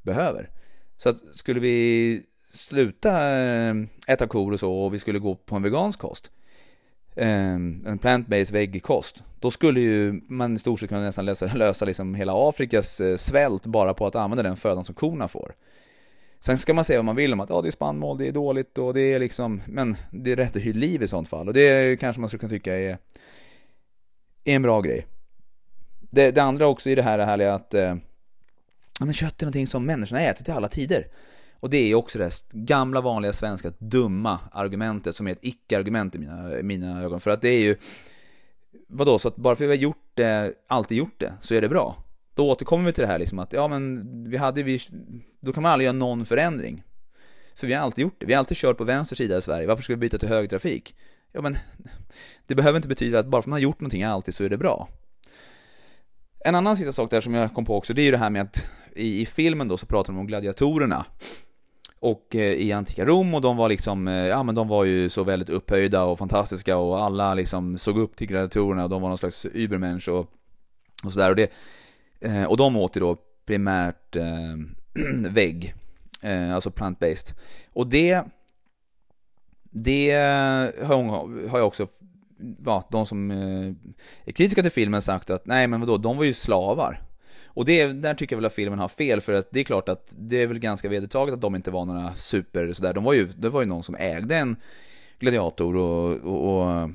behöver. 0.02 0.50
Så 0.98 1.08
att 1.08 1.16
skulle 1.34 1.60
vi 1.60 2.22
sluta 2.52 3.38
eh, 3.38 3.74
äta 4.06 4.26
kor 4.26 4.52
och 4.52 4.60
så 4.60 4.72
och 4.72 4.94
vi 4.94 4.98
skulle 4.98 5.18
gå 5.18 5.34
på 5.34 5.56
en 5.56 5.62
vegansk 5.62 5.98
kost, 5.98 6.30
ehm, 7.16 7.86
en 7.86 7.98
plant-based-väggkost, 7.98 9.22
då 9.40 9.50
skulle 9.50 9.80
ju 9.80 10.20
man 10.28 10.54
i 10.54 10.58
stort 10.58 10.80
sett 10.80 10.88
kunna 10.88 11.00
nästan 11.00 11.24
lösa, 11.24 11.46
lösa 11.54 11.84
liksom 11.84 12.14
hela 12.14 12.48
Afrikas 12.48 13.00
eh, 13.00 13.16
svält 13.16 13.66
bara 13.66 13.94
på 13.94 14.06
att 14.06 14.14
använda 14.14 14.42
den 14.42 14.56
födan 14.56 14.84
som 14.84 14.94
korna 14.94 15.28
får. 15.28 15.54
Sen 16.40 16.58
ska 16.58 16.74
man 16.74 16.84
säga 16.84 16.98
vad 16.98 17.04
man 17.04 17.16
vill 17.16 17.32
om 17.32 17.40
att 17.40 17.50
ja, 17.50 17.62
det 17.62 17.68
är 17.68 17.72
spannmål, 17.72 18.18
det 18.18 18.28
är 18.28 18.32
dåligt 18.32 18.78
och 18.78 18.94
det 18.94 19.00
är 19.00 19.18
liksom, 19.18 19.62
men 19.66 19.96
det 20.10 20.36
rätter 20.36 20.60
ju 20.60 20.72
liv 20.72 21.02
i 21.02 21.08
sånt 21.08 21.28
fall 21.28 21.48
och 21.48 21.54
det 21.54 22.00
kanske 22.00 22.20
man 22.20 22.28
skulle 22.28 22.38
kunna 22.38 22.50
tycka 22.50 22.78
är, 22.78 22.98
är 24.44 24.56
en 24.56 24.62
bra 24.62 24.80
grej. 24.80 25.06
Det, 26.00 26.30
det 26.30 26.42
andra 26.42 26.66
också 26.66 26.90
i 26.90 26.94
det 26.94 27.02
här 27.02 27.18
härliga 27.18 27.54
att 27.54 27.74
eh, 27.74 27.96
ja, 29.00 29.04
men 29.04 29.14
kött 29.14 29.42
är 29.42 29.46
någonting 29.46 29.66
som 29.66 29.86
människorna 29.86 30.20
ätit 30.20 30.48
i 30.48 30.50
alla 30.50 30.68
tider. 30.68 31.06
Och 31.60 31.70
det 31.70 31.76
är 31.76 31.94
också 31.94 32.18
det 32.18 32.44
gamla 32.52 33.00
vanliga 33.00 33.32
svenska 33.32 33.72
dumma 33.78 34.38
argumentet 34.52 35.16
som 35.16 35.26
är 35.26 35.32
ett 35.32 35.38
icke-argument 35.42 36.14
i 36.14 36.18
mina, 36.18 36.62
mina 36.62 37.02
ögon. 37.02 37.20
För 37.20 37.30
att 37.30 37.40
det 37.40 37.48
är 37.48 37.60
ju, 37.60 37.76
vadå, 38.88 39.18
så 39.18 39.28
att 39.28 39.36
bara 39.36 39.56
för 39.56 39.64
att 39.64 39.68
vi 39.70 39.76
har 39.76 39.82
gjort 39.82 40.10
det, 40.14 40.54
alltid 40.68 40.98
gjort 40.98 41.20
det, 41.20 41.32
så 41.40 41.54
är 41.54 41.60
det 41.60 41.68
bra. 41.68 41.96
Då 42.40 42.48
återkommer 42.48 42.84
vi 42.84 42.92
till 42.92 43.02
det 43.02 43.08
här 43.08 43.18
liksom 43.18 43.38
att, 43.38 43.52
ja 43.52 43.68
men 43.68 44.04
vi 44.30 44.36
hade, 44.36 44.62
vi, 44.62 44.80
då 45.40 45.52
kan 45.52 45.62
man 45.62 45.72
aldrig 45.72 45.84
göra 45.84 45.96
någon 45.96 46.24
förändring. 46.26 46.82
För 47.56 47.66
vi 47.66 47.74
har 47.74 47.82
alltid 47.82 48.02
gjort 48.02 48.16
det, 48.18 48.26
vi 48.26 48.32
har 48.32 48.38
alltid 48.38 48.56
kört 48.56 48.78
på 48.78 48.84
vänster 48.84 49.16
sida 49.16 49.36
i 49.36 49.42
Sverige, 49.42 49.66
varför 49.66 49.82
ska 49.82 49.92
vi 49.92 49.96
byta 49.96 50.18
till 50.18 50.28
högtrafik? 50.28 50.94
Ja 51.32 51.40
men, 51.40 51.56
det 52.46 52.54
behöver 52.54 52.76
inte 52.76 52.88
betyda 52.88 53.18
att 53.18 53.26
bara 53.26 53.42
för 53.42 53.46
att 53.46 53.50
man 53.50 53.52
har 53.56 53.60
gjort 53.60 53.80
någonting 53.80 54.02
alltid 54.02 54.34
så 54.34 54.44
är 54.44 54.48
det 54.48 54.56
bra. 54.56 54.88
En 56.44 56.54
annan 56.54 56.76
sista 56.76 56.92
sak 56.92 57.10
där 57.10 57.20
som 57.20 57.34
jag 57.34 57.54
kom 57.54 57.64
på 57.64 57.76
också, 57.76 57.94
det 57.94 58.02
är 58.02 58.04
ju 58.04 58.10
det 58.10 58.18
här 58.18 58.30
med 58.30 58.42
att 58.42 58.66
i, 58.96 59.20
i 59.20 59.26
filmen 59.26 59.68
då 59.68 59.76
så 59.76 59.86
pratar 59.86 60.12
de 60.12 60.18
om 60.20 60.26
gladiatorerna. 60.26 61.04
och 62.00 62.34
eh, 62.34 62.52
i 62.52 62.72
antika 62.72 63.04
Rom 63.04 63.34
och 63.34 63.40
de 63.40 63.56
var 63.56 63.68
liksom, 63.68 64.08
eh, 64.08 64.26
ja 64.26 64.42
men 64.42 64.54
de 64.54 64.68
var 64.68 64.84
ju 64.84 65.08
så 65.08 65.24
väldigt 65.24 65.48
upphöjda 65.48 66.04
och 66.04 66.18
fantastiska 66.18 66.76
och 66.76 67.02
alla 67.02 67.34
liksom 67.34 67.78
såg 67.78 67.98
upp 67.98 68.16
till 68.16 68.26
gladiatorerna 68.26 68.84
och 68.84 68.90
de 68.90 69.02
var 69.02 69.08
någon 69.08 69.18
slags 69.18 69.46
übermensch 69.46 70.08
och, 70.08 70.26
och 71.04 71.12
sådär 71.12 71.30
och 71.30 71.36
det, 71.36 71.50
eh, 72.20 72.44
och 72.44 72.56
de 72.56 72.76
åt 72.76 72.96
ju 72.96 73.00
då 73.00 73.16
primärt 73.46 74.16
eh, 74.16 74.56
vägg, 75.30 75.74
eh, 76.22 76.54
alltså 76.54 76.70
plant-based. 76.70 77.34
Och 77.72 77.86
det, 77.86 78.22
det 79.70 80.10
har 80.82 81.58
jag 81.58 81.66
också, 81.66 81.86
ja, 82.64 82.88
de 82.90 83.06
som 83.06 83.30
eh, 83.30 83.72
är 84.24 84.32
kritiska 84.32 84.62
till 84.62 84.70
filmen 84.70 85.02
sagt 85.02 85.30
att 85.30 85.46
nej 85.46 85.66
men 85.66 85.80
vadå, 85.80 85.96
de 85.96 86.16
var 86.16 86.24
ju 86.24 86.34
slavar. 86.34 87.02
Och 87.52 87.64
det, 87.64 87.86
där 87.86 88.14
tycker 88.14 88.36
jag 88.36 88.38
väl 88.38 88.46
att 88.46 88.54
filmen 88.54 88.78
har 88.78 88.88
fel 88.88 89.20
för 89.20 89.32
att 89.32 89.50
det 89.50 89.60
är 89.60 89.64
klart 89.64 89.88
att 89.88 90.14
det 90.18 90.42
är 90.42 90.46
väl 90.46 90.58
ganska 90.58 90.88
vedertaget 90.88 91.34
att 91.34 91.40
de 91.40 91.54
inte 91.54 91.70
var 91.70 91.84
några 91.84 92.14
super 92.14 92.72
sådär. 92.72 92.92
De 92.94 93.04
var 93.04 93.12
ju, 93.12 93.26
det 93.26 93.48
var 93.48 93.60
ju 93.60 93.66
någon 93.66 93.82
som 93.82 93.94
ägde 93.94 94.36
en 94.36 94.56
gladiator 95.18 95.76
och, 95.76 96.16
och, 96.16 96.60
och 96.60 96.90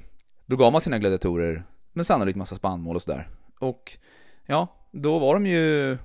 då 0.46 0.56
gav 0.56 0.72
man 0.72 0.82
sina 0.82 1.00
gladiatorer 1.00 1.64
men 1.94 2.06
sannolikt 2.06 2.38
massa 2.38 2.56
spannmål 2.56 2.96
och 2.96 3.02
sådär. 3.02 3.30
Och 3.60 3.98
ja, 4.46 4.68
då 4.96 5.20
var 5.20 5.34
de 5.34 5.46
ju 5.46 5.98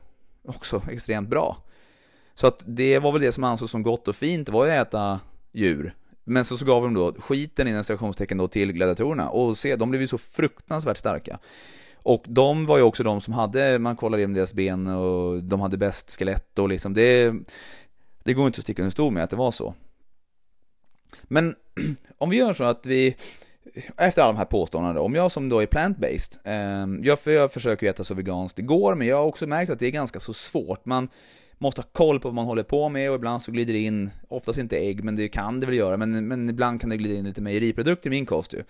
också 0.44 0.82
extremt 0.90 1.28
bra. 1.28 1.56
Så 2.34 2.46
att 2.46 2.62
det 2.66 2.98
var 2.98 3.12
väl 3.12 3.20
det 3.20 3.32
som 3.32 3.44
ansågs 3.44 3.72
som 3.72 3.82
gott 3.82 4.08
och 4.08 4.16
fint, 4.16 4.46
det 4.46 4.52
var 4.52 4.66
ju 4.66 4.72
att 4.72 4.88
äta 4.88 5.20
djur. 5.52 5.94
Men 6.24 6.44
så, 6.44 6.58
så 6.58 6.64
gav 6.64 6.82
de 6.82 6.94
då 6.94 7.14
skiten 7.18 7.68
i 7.68 7.84
citationstecken 7.84 8.38
då 8.38 8.48
till 8.48 8.72
gladiatorerna 8.72 9.28
och 9.28 9.58
se, 9.58 9.76
de 9.76 9.90
blev 9.90 10.00
ju 10.02 10.06
så 10.06 10.18
fruktansvärt 10.18 10.96
starka. 10.96 11.38
Och 11.94 12.24
de 12.26 12.66
var 12.66 12.76
ju 12.76 12.82
också 12.82 13.02
de 13.02 13.20
som 13.20 13.34
hade, 13.34 13.78
man 13.78 13.96
kollade 13.96 14.20
igenom 14.20 14.34
deras 14.34 14.54
ben 14.54 14.86
och 14.86 15.42
de 15.42 15.60
hade 15.60 15.76
bäst 15.76 16.18
skelett 16.18 16.58
och 16.58 16.68
liksom 16.68 16.94
det, 16.94 17.34
det 18.24 18.34
går 18.34 18.46
inte 18.46 18.58
att 18.58 18.62
sticka 18.62 18.82
under 18.82 18.90
stol 18.90 19.12
med 19.12 19.24
att 19.24 19.30
det 19.30 19.36
var 19.36 19.50
så. 19.50 19.74
Men 21.22 21.54
om 22.18 22.30
vi 22.30 22.36
gör 22.36 22.54
så 22.54 22.64
att 22.64 22.86
vi, 22.86 23.16
efter 23.96 24.22
alla 24.22 24.32
de 24.32 24.38
här 24.38 24.44
påståendena 24.44 25.00
om 25.00 25.14
jag 25.14 25.32
som 25.32 25.48
då 25.48 25.60
är 25.60 25.66
plant-based, 25.66 26.38
eh, 26.44 27.06
jag, 27.06 27.18
jag 27.24 27.52
försöker 27.52 27.86
ju 27.86 27.90
äta 27.90 28.04
så 28.04 28.14
veganskt 28.14 28.56
det 28.56 28.62
går, 28.62 28.94
men 28.94 29.06
jag 29.06 29.16
har 29.16 29.24
också 29.24 29.46
märkt 29.46 29.70
att 29.70 29.78
det 29.78 29.86
är 29.86 29.90
ganska 29.90 30.20
så 30.20 30.32
svårt. 30.32 30.86
Man 30.86 31.08
måste 31.58 31.80
ha 31.80 31.88
koll 31.92 32.20
på 32.20 32.28
vad 32.28 32.34
man 32.34 32.46
håller 32.46 32.62
på 32.62 32.88
med 32.88 33.10
och 33.10 33.16
ibland 33.16 33.42
så 33.42 33.52
glider 33.52 33.72
det 33.72 33.78
in, 33.78 34.10
oftast 34.28 34.58
inte 34.58 34.76
ägg, 34.76 35.04
men 35.04 35.16
det 35.16 35.28
kan 35.28 35.60
det 35.60 35.66
väl 35.66 35.76
göra, 35.76 35.96
men, 35.96 36.28
men 36.28 36.48
ibland 36.48 36.80
kan 36.80 36.90
det 36.90 36.96
glida 36.96 37.18
in 37.18 37.24
lite 37.24 37.42
mejeriprodukter 37.42 38.06
i 38.06 38.10
min 38.10 38.26
kost 38.26 38.54
ju. 38.54 38.62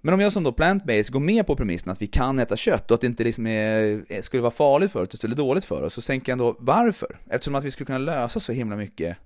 Men 0.00 0.14
om 0.14 0.20
jag 0.20 0.32
som 0.32 0.42
då 0.42 0.52
plant-based 0.52 1.12
går 1.12 1.20
med 1.20 1.46
på 1.46 1.56
premissen 1.56 1.92
att 1.92 2.02
vi 2.02 2.06
kan 2.06 2.38
äta 2.38 2.56
kött 2.56 2.90
och 2.90 2.94
att 2.94 3.00
det 3.00 3.06
inte 3.06 3.24
liksom 3.24 3.46
är, 3.46 4.22
skulle 4.22 4.40
vara 4.40 4.50
farligt 4.50 4.92
för 4.92 5.02
oss 5.02 5.24
eller 5.24 5.36
dåligt 5.36 5.64
för 5.64 5.82
oss, 5.82 5.94
så 5.94 6.02
tänker 6.02 6.32
jag 6.32 6.34
ändå 6.34 6.56
varför? 6.58 7.18
Eftersom 7.30 7.54
att 7.54 7.64
vi 7.64 7.70
skulle 7.70 7.86
kunna 7.86 7.98
lösa 7.98 8.40
så 8.40 8.52
himla 8.52 8.76
mycket 8.76 9.16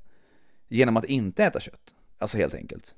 genom 0.68 0.96
att 0.96 1.04
inte 1.04 1.44
äta 1.44 1.60
kött. 1.60 1.94
Alltså 2.18 2.38
helt 2.38 2.54
enkelt. 2.54 2.94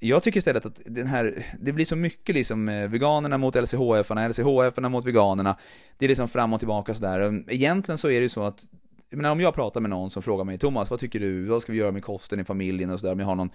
Jag 0.00 0.22
tycker 0.22 0.38
istället 0.38 0.66
att 0.66 0.80
den 0.84 1.06
här, 1.06 1.46
det 1.60 1.72
blir 1.72 1.84
så 1.84 1.96
mycket 1.96 2.34
liksom 2.34 2.68
eh, 2.68 2.88
veganerna 2.88 3.38
mot 3.38 3.54
LCHF-arna, 3.54 4.28
LCHF-arna 4.28 4.88
mot 4.88 5.04
veganerna. 5.04 5.56
Det 5.98 6.06
är 6.06 6.08
liksom 6.08 6.28
fram 6.28 6.52
och 6.52 6.60
tillbaka 6.60 6.94
sådär. 6.94 7.44
Egentligen 7.48 7.98
så 7.98 8.10
är 8.10 8.14
det 8.14 8.22
ju 8.22 8.28
så 8.28 8.42
att, 8.42 8.64
jag 9.10 9.16
menar 9.16 9.30
om 9.30 9.40
jag 9.40 9.54
pratar 9.54 9.80
med 9.80 9.90
någon 9.90 10.10
som 10.10 10.22
frågar 10.22 10.44
mig 10.44 10.58
Thomas, 10.58 10.90
vad 10.90 11.00
tycker 11.00 11.20
du, 11.20 11.44
vad 11.44 11.62
ska 11.62 11.72
vi 11.72 11.78
göra 11.78 11.92
med 11.92 12.04
kosten 12.04 12.40
i 12.40 12.44
familjen 12.44 12.90
och 12.90 13.00
sådär, 13.00 13.12
om 13.12 13.20
jag 13.20 13.26
har 13.26 13.34
någon 13.34 13.50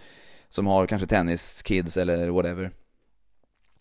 som 0.50 0.68
har 0.68 0.88
kanske 0.88 1.08
tenniskids 1.08 1.98
eller 1.98 2.30
whatever. 2.30 2.72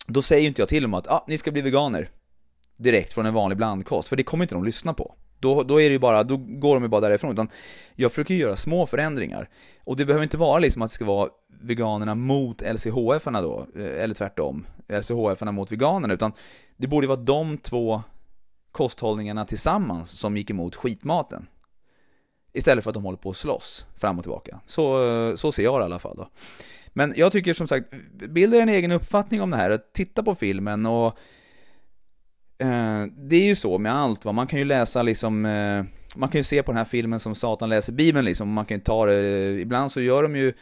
Då 0.07 0.21
säger 0.21 0.47
inte 0.47 0.61
jag 0.61 0.69
till 0.69 0.83
dem 0.83 0.93
att, 0.93 1.07
ah, 1.07 1.25
ni 1.27 1.37
ska 1.37 1.51
bli 1.51 1.61
veganer. 1.61 2.09
Direkt 2.77 3.13
från 3.13 3.25
en 3.25 3.33
vanlig 3.33 3.57
blandkost, 3.57 4.07
för 4.07 4.15
det 4.15 4.23
kommer 4.23 4.43
inte 4.43 4.55
de 4.55 4.63
lyssna 4.63 4.93
på. 4.93 5.15
Då, 5.43 5.63
då 5.63 5.81
är 5.81 5.89
det 5.89 5.93
ju 5.93 5.99
bara, 5.99 6.23
då 6.23 6.37
går 6.37 6.75
de 6.75 6.83
ju 6.83 6.89
bara 6.89 7.01
därifrån. 7.01 7.31
Utan 7.31 7.49
jag 7.95 8.11
försöker 8.11 8.33
ju 8.33 8.39
göra 8.39 8.55
små 8.55 8.85
förändringar. 8.85 9.49
Och 9.83 9.97
det 9.97 10.05
behöver 10.05 10.23
inte 10.23 10.37
vara 10.37 10.59
liksom 10.59 10.81
att 10.81 10.89
det 10.89 10.95
ska 10.95 11.05
vara 11.05 11.29
veganerna 11.61 12.15
mot 12.15 12.61
LCHF-arna 12.61 13.41
då, 13.41 13.67
eh, 13.75 14.03
eller 14.03 14.15
tvärtom. 14.15 14.65
LCHF-arna 14.87 15.51
mot 15.51 15.71
veganerna, 15.71 16.13
utan 16.13 16.31
det 16.77 16.87
borde 16.87 17.07
vara 17.07 17.19
de 17.19 17.57
två 17.57 18.03
kosthållningarna 18.71 19.45
tillsammans 19.45 20.11
som 20.11 20.37
gick 20.37 20.49
emot 20.49 20.75
skitmaten. 20.75 21.47
Istället 22.53 22.83
för 22.83 22.91
att 22.91 22.95
de 22.95 23.03
håller 23.03 23.17
på 23.17 23.29
att 23.29 23.35
slåss 23.35 23.85
fram 23.97 24.17
och 24.17 24.23
tillbaka. 24.23 24.59
Så, 24.67 25.07
eh, 25.09 25.35
så 25.35 25.51
ser 25.51 25.63
jag 25.63 25.79
det 25.79 25.83
i 25.83 25.85
alla 25.85 25.99
fall 25.99 26.17
då. 26.17 26.29
Men 26.87 27.13
jag 27.15 27.31
tycker 27.31 27.53
som 27.53 27.67
sagt, 27.67 27.93
bilda 28.29 28.61
en 28.61 28.69
egen 28.69 28.91
uppfattning 28.91 29.41
om 29.41 29.49
det 29.49 29.57
här, 29.57 29.79
titta 29.93 30.23
på 30.23 30.35
filmen 30.35 30.85
och 30.85 31.17
eh, 32.57 33.03
det 33.17 33.35
är 33.35 33.45
ju 33.45 33.55
så 33.55 33.77
med 33.77 33.93
allt 33.95 34.25
va, 34.25 34.31
man 34.31 34.47
kan 34.47 34.59
ju 34.59 34.65
läsa 34.65 35.01
liksom 35.01 35.45
eh, 35.45 35.83
man 36.15 36.29
kan 36.29 36.39
ju 36.39 36.43
se 36.43 36.63
på 36.63 36.71
den 36.71 36.77
här 36.77 36.85
filmen 36.85 37.19
som 37.19 37.35
Satan 37.35 37.69
läser 37.69 37.93
Bibeln 37.93 38.25
liksom, 38.25 38.53
man 38.53 38.65
kan 38.65 38.77
ju 38.77 38.83
ta 38.83 39.05
det, 39.05 39.17
eh, 39.17 39.61
ibland 39.61 39.91
så 39.91 40.01
gör 40.01 40.23
de 40.23 40.35
ju 40.35 40.53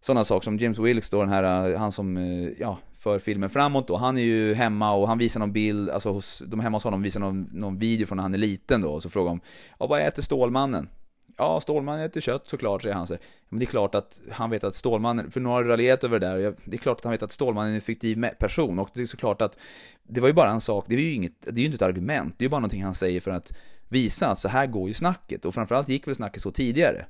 sådana 0.00 0.24
saker 0.24 0.44
som 0.44 0.58
James 0.58 0.78
Wilkes 0.78 1.10
då, 1.10 1.20
den 1.20 1.28
här, 1.28 1.72
eh, 1.72 1.78
han 1.78 1.92
som, 1.92 2.16
eh, 2.16 2.48
ja, 2.58 2.78
för 2.98 3.18
filmen 3.18 3.50
framåt 3.50 3.88
då, 3.88 3.96
han 3.96 4.16
är 4.16 4.22
ju 4.22 4.54
hemma 4.54 4.92
och 4.92 5.08
han 5.08 5.18
visar 5.18 5.40
någon 5.40 5.52
bild, 5.52 5.90
alltså 5.90 6.12
hos, 6.12 6.42
de 6.46 6.60
hemma 6.60 6.76
hos 6.76 6.84
honom 6.84 7.02
visar 7.02 7.20
någon, 7.20 7.48
någon 7.52 7.78
video 7.78 8.06
från 8.06 8.16
när 8.16 8.22
han 8.22 8.34
är 8.34 8.38
liten 8.38 8.80
då, 8.80 8.90
och 8.90 9.02
så 9.02 9.10
frågar 9.10 9.28
de, 9.28 9.40
ja 9.78 9.86
vad 9.86 10.00
äter 10.00 10.22
Stålmannen? 10.22 10.88
Ja, 11.38 11.60
Stålmannen 11.60 12.04
äter 12.04 12.20
kött 12.20 12.48
såklart, 12.48 12.82
säger 12.82 12.94
han. 12.94 13.06
Så. 13.06 13.16
Men 13.48 13.58
det 13.58 13.64
är 13.64 13.66
klart 13.66 13.94
att 13.94 14.20
han 14.30 14.50
vet 14.50 14.64
att 14.64 14.74
Stålmannen, 14.74 15.30
för 15.30 15.40
nu 15.40 15.48
har 15.48 15.64
raljerat 15.64 16.04
över 16.04 16.18
det 16.18 16.26
där, 16.26 16.54
det 16.64 16.76
är 16.76 16.78
klart 16.78 16.98
att 16.98 17.04
han 17.04 17.12
vet 17.12 17.22
att 17.22 17.32
Stålmannen 17.32 17.70
är 17.70 17.74
en 17.74 17.80
fiktiv 17.80 18.28
person, 18.38 18.78
och 18.78 18.90
det 18.94 19.02
är 19.02 19.06
såklart 19.06 19.42
att 19.42 19.58
det 20.02 20.20
var 20.20 20.28
ju 20.28 20.34
bara 20.34 20.50
en 20.50 20.60
sak, 20.60 20.84
det 20.88 20.94
är 20.94 21.00
ju 21.00 21.12
inget, 21.12 21.32
det 21.40 21.50
är 21.50 21.58
ju 21.58 21.64
inte 21.64 21.76
ett 21.76 21.82
argument, 21.82 22.34
det 22.38 22.42
är 22.42 22.46
ju 22.46 22.50
bara 22.50 22.60
någonting 22.60 22.84
han 22.84 22.94
säger 22.94 23.20
för 23.20 23.30
att 23.30 23.52
visa 23.88 24.28
att 24.28 24.38
så 24.38 24.48
här 24.48 24.66
går 24.66 24.88
ju 24.88 24.94
snacket, 24.94 25.44
och 25.44 25.54
framförallt 25.54 25.88
gick 25.88 26.08
väl 26.08 26.14
snacket 26.14 26.42
så 26.42 26.50
tidigare. 26.50 27.06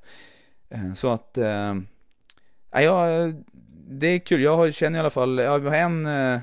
Eh, 0.70 0.94
så 0.94 1.12
att, 1.12 1.38
äh, 1.38 1.74
ja, 2.70 3.08
det 3.88 4.06
är 4.06 4.18
kul, 4.18 4.42
jag 4.42 4.74
känner 4.74 4.98
i 4.98 5.00
alla 5.00 5.10
fall, 5.10 5.38
jag 5.38 5.60
har 5.60 5.76
en 5.76 6.06
äh, 6.06 6.40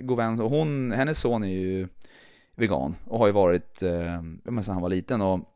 god 0.00 0.16
vän, 0.16 0.40
och 0.40 0.50
hon, 0.50 0.92
hennes 0.92 1.18
son 1.18 1.44
är 1.44 1.48
ju 1.48 1.88
vegan, 2.56 2.96
och 3.04 3.18
har 3.18 3.26
ju 3.26 3.32
varit, 3.32 3.82
eh, 3.82 4.22
sen 4.44 4.74
han 4.74 4.82
var 4.82 4.88
liten, 4.88 5.20
och 5.20 5.54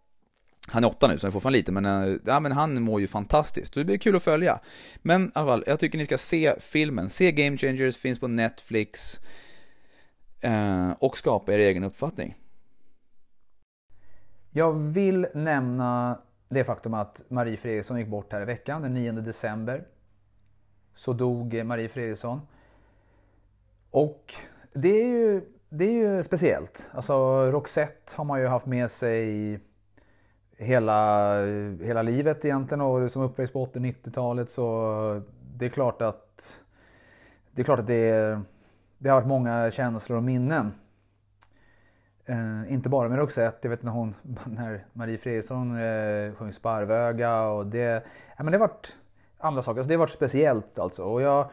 han 0.68 0.84
är 0.84 0.88
åtta 0.88 1.08
nu 1.08 1.18
så 1.18 1.26
han 1.26 1.28
är 1.28 1.32
fortfarande 1.32 1.58
liten 1.58 1.74
men, 1.74 1.84
eh, 1.84 2.16
ja, 2.24 2.40
men 2.40 2.52
han 2.52 2.82
mår 2.82 3.00
ju 3.00 3.06
fantastiskt. 3.06 3.74
Det 3.74 3.84
blir 3.84 3.98
kul 3.98 4.16
att 4.16 4.22
följa. 4.22 4.60
Men 4.96 5.26
i 5.26 5.30
alla 5.34 5.46
fall, 5.46 5.64
jag 5.66 5.80
tycker 5.80 5.98
ni 5.98 6.04
ska 6.04 6.18
se 6.18 6.54
filmen. 6.60 7.10
Se 7.10 7.32
Game 7.32 7.56
Changers, 7.56 7.96
finns 7.96 8.18
på 8.18 8.28
Netflix. 8.28 9.20
Eh, 10.40 10.90
och 10.90 11.18
skapa 11.18 11.54
er 11.54 11.58
egen 11.58 11.84
uppfattning. 11.84 12.36
Jag 14.50 14.72
vill 14.72 15.26
nämna 15.34 16.20
det 16.48 16.64
faktum 16.64 16.94
att 16.94 17.22
Marie 17.28 17.56
Fredriksson 17.56 17.98
gick 17.98 18.08
bort 18.08 18.32
här 18.32 18.42
i 18.42 18.44
veckan, 18.44 18.82
den 18.82 18.94
9 18.94 19.12
december. 19.12 19.84
Så 20.94 21.12
dog 21.12 21.64
Marie 21.64 21.88
Fredriksson. 21.88 22.40
Och 23.90 24.34
det 24.72 25.02
är 25.02 25.06
ju, 25.06 25.42
det 25.68 25.84
är 25.84 25.92
ju 25.92 26.22
speciellt. 26.22 26.90
Alltså 26.92 27.14
Roxette 27.50 28.12
har 28.16 28.24
man 28.24 28.40
ju 28.40 28.46
haft 28.46 28.66
med 28.66 28.90
sig 28.90 29.60
hela, 30.56 31.36
hela 31.82 32.02
livet 32.02 32.44
egentligen 32.44 32.80
och 32.80 33.10
som 33.10 33.22
uppväxt 33.22 33.52
på 33.52 33.66
80-90-talet 33.66 34.50
så 34.50 35.22
det 35.56 35.64
är 35.64 35.70
klart 35.70 36.02
att 36.02 36.58
det 37.52 37.62
är 37.62 37.64
klart 37.64 37.78
att 37.78 37.86
det, 37.86 38.40
det 38.98 39.08
har 39.08 39.16
varit 39.16 39.28
många 39.28 39.70
känslor 39.70 40.16
och 40.16 40.22
minnen. 40.22 40.72
Eh, 42.24 42.72
inte 42.72 42.88
bara 42.88 43.08
med 43.08 43.18
Roxette, 43.18 43.58
jag 43.62 43.70
vet 43.70 43.82
när 43.82 43.92
hon, 43.92 44.14
när 44.44 44.86
Marie 44.92 45.18
Fredriksson 45.18 45.78
eh, 45.78 46.34
sjöng 46.34 46.52
Sparvöga 46.52 47.42
och 47.42 47.66
det, 47.66 48.04
ja, 48.36 48.44
men 48.44 48.52
det 48.52 48.58
har 48.58 48.68
varit 48.68 48.96
andra 49.38 49.62
saker, 49.62 49.78
alltså 49.78 49.88
det 49.88 49.94
har 49.94 49.98
varit 49.98 50.10
speciellt 50.10 50.78
alltså. 50.78 51.04
Och 51.04 51.22
jag, 51.22 51.50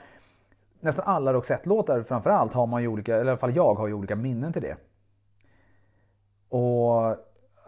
nästan 0.79 1.05
alla 1.07 1.33
Roxette-låtar 1.33 2.03
framförallt 2.03 2.53
har 2.53 2.67
man 2.67 2.81
ju 2.81 2.87
olika, 2.87 3.13
eller 3.15 3.25
i 3.25 3.29
alla 3.29 3.37
fall 3.37 3.55
jag 3.55 3.73
har 3.73 3.87
ju 3.87 3.93
olika 3.93 4.15
minnen 4.15 4.53
till 4.53 4.61
det. 4.61 4.75
Och 6.49 7.15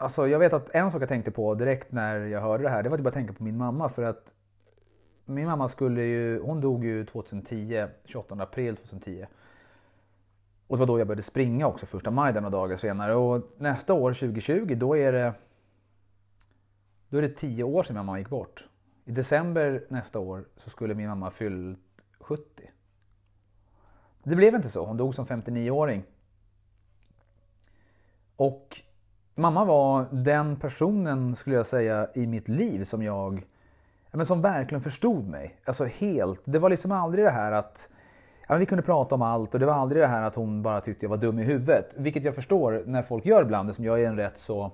Alltså 0.01 0.27
jag 0.27 0.39
vet 0.39 0.53
att 0.53 0.69
en 0.69 0.91
sak 0.91 1.01
jag 1.01 1.09
tänkte 1.09 1.31
på 1.31 1.55
direkt 1.55 1.91
när 1.91 2.19
jag 2.19 2.41
hörde 2.41 2.63
det 2.63 2.69
här, 2.69 2.83
det 2.83 2.89
var 2.89 2.95
att 2.95 2.99
jag 2.99 3.03
bara 3.03 3.13
tänka 3.13 3.33
på 3.33 3.43
min 3.43 3.57
mamma 3.57 3.89
för 3.89 4.03
att 4.03 4.33
min 5.25 5.45
mamma 5.45 5.67
skulle 5.67 6.01
ju, 6.01 6.41
hon 6.41 6.61
dog 6.61 6.85
ju 6.85 7.05
2010, 7.05 7.87
28 8.05 8.35
april 8.35 8.75
2010. 8.75 9.25
Och 10.67 10.77
det 10.77 10.79
var 10.79 10.87
då 10.87 10.99
jag 10.99 11.07
började 11.07 11.21
springa 11.21 11.67
också, 11.67 11.85
första 11.85 12.11
maj 12.11 12.33
några 12.33 12.49
dagar 12.49 12.77
senare. 12.77 13.15
Och 13.15 13.51
nästa 13.57 13.93
år, 13.93 14.13
2020, 14.13 14.75
då 14.75 14.97
är 14.97 15.11
det 15.11 15.33
då 17.09 17.17
är 17.17 17.21
det 17.21 17.29
tio 17.29 17.63
år 17.63 17.83
sedan 17.83 17.95
min 17.95 18.05
mamma 18.05 18.19
gick 18.19 18.29
bort. 18.29 18.67
I 19.05 19.11
december 19.11 19.85
nästa 19.89 20.19
år 20.19 20.45
så 20.57 20.69
skulle 20.69 20.93
min 20.93 21.07
mamma 21.07 21.31
fyllt 21.31 21.79
70. 22.19 22.43
Det 24.23 24.35
blev 24.35 24.55
inte 24.55 24.69
så, 24.69 24.85
hon 24.85 24.97
dog 24.97 25.15
som 25.15 25.25
59-åring. 25.25 26.03
Och 28.35 28.81
Mamma 29.41 29.65
var 29.65 30.05
den 30.11 30.55
personen, 30.55 31.35
skulle 31.35 31.55
jag 31.55 31.65
säga, 31.65 32.07
i 32.13 32.27
mitt 32.27 32.47
liv 32.47 32.83
som 32.83 33.03
jag 33.03 33.45
men 34.11 34.25
som 34.25 34.41
verkligen 34.41 34.81
förstod 34.81 35.27
mig. 35.27 35.55
Alltså 35.65 35.85
helt. 35.85 36.41
Det 36.43 36.59
var 36.59 36.69
liksom 36.69 36.91
aldrig 36.91 37.25
det 37.25 37.31
här 37.31 37.51
att 37.51 37.89
ja, 38.47 38.55
vi 38.55 38.65
kunde 38.65 38.83
prata 38.83 39.15
om 39.15 39.21
allt 39.21 39.53
och 39.53 39.59
det 39.59 39.65
var 39.65 39.73
aldrig 39.73 40.01
det 40.01 40.07
här 40.07 40.23
att 40.23 40.35
hon 40.35 40.61
bara 40.61 40.81
tyckte 40.81 41.05
jag 41.05 41.09
var 41.09 41.17
dum 41.17 41.39
i 41.39 41.43
huvudet. 41.43 41.93
Vilket 41.97 42.23
jag 42.23 42.35
förstår 42.35 42.83
när 42.85 43.01
folk 43.01 43.25
gör 43.25 43.41
ibland, 43.41 43.75
som 43.75 43.85
jag 43.85 44.01
är 44.01 44.07
en 44.07 44.17
rätt 44.17 44.37
så 44.37 44.71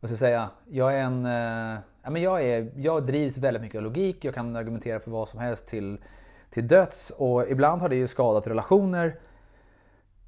vad 0.00 0.08
ska 0.08 0.12
jag 0.12 0.18
säga, 0.18 0.50
jag 0.70 0.94
är 0.94 1.02
en, 1.02 1.26
eh, 1.26 1.80
ja, 2.02 2.10
men 2.10 2.22
jag, 2.22 2.42
är, 2.42 2.72
jag 2.76 3.06
drivs 3.06 3.38
väldigt 3.38 3.62
mycket 3.62 3.78
av 3.78 3.84
logik, 3.84 4.24
jag 4.24 4.34
kan 4.34 4.56
argumentera 4.56 5.00
för 5.00 5.10
vad 5.10 5.28
som 5.28 5.40
helst 5.40 5.66
till, 5.66 5.98
till 6.50 6.68
döds 6.68 7.12
och 7.16 7.50
ibland 7.50 7.82
har 7.82 7.88
det 7.88 7.96
ju 7.96 8.08
skadat 8.08 8.46
relationer. 8.46 9.16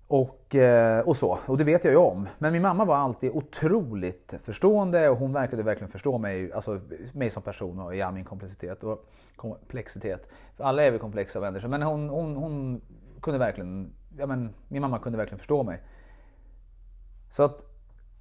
Och, 0.08 0.54
eh, 0.54 1.00
och 1.00 1.16
så, 1.16 1.38
och 1.46 1.58
det 1.58 1.64
vet 1.64 1.84
jag 1.84 1.92
ju 1.92 1.98
om. 1.98 2.28
Men 2.38 2.52
min 2.52 2.62
mamma 2.62 2.84
var 2.84 2.96
alltid 2.96 3.30
otroligt 3.30 4.34
förstående 4.42 5.08
och 5.08 5.16
hon 5.16 5.32
verkade 5.32 5.62
verkligen 5.62 5.90
förstå 5.90 6.18
mig, 6.18 6.52
alltså 6.52 6.80
mig 7.12 7.30
som 7.30 7.42
person 7.42 7.78
och 7.78 7.96
ja, 7.96 8.10
min 8.10 8.24
komplexitet 8.24 8.84
och 8.84 9.06
komplexitet. 9.36 10.28
För 10.56 10.64
alla 10.64 10.82
är 10.82 10.90
vi 10.90 10.98
komplexa 10.98 11.40
människor, 11.40 11.68
men 11.68 11.82
hon, 11.82 12.08
hon, 12.08 12.36
hon 12.36 12.80
kunde 13.20 13.38
verkligen, 13.38 13.92
ja 14.18 14.26
men 14.26 14.54
min 14.68 14.82
mamma 14.82 14.98
kunde 14.98 15.18
verkligen 15.18 15.38
förstå 15.38 15.62
mig. 15.62 15.82
Så 17.30 17.42
att 17.42 17.64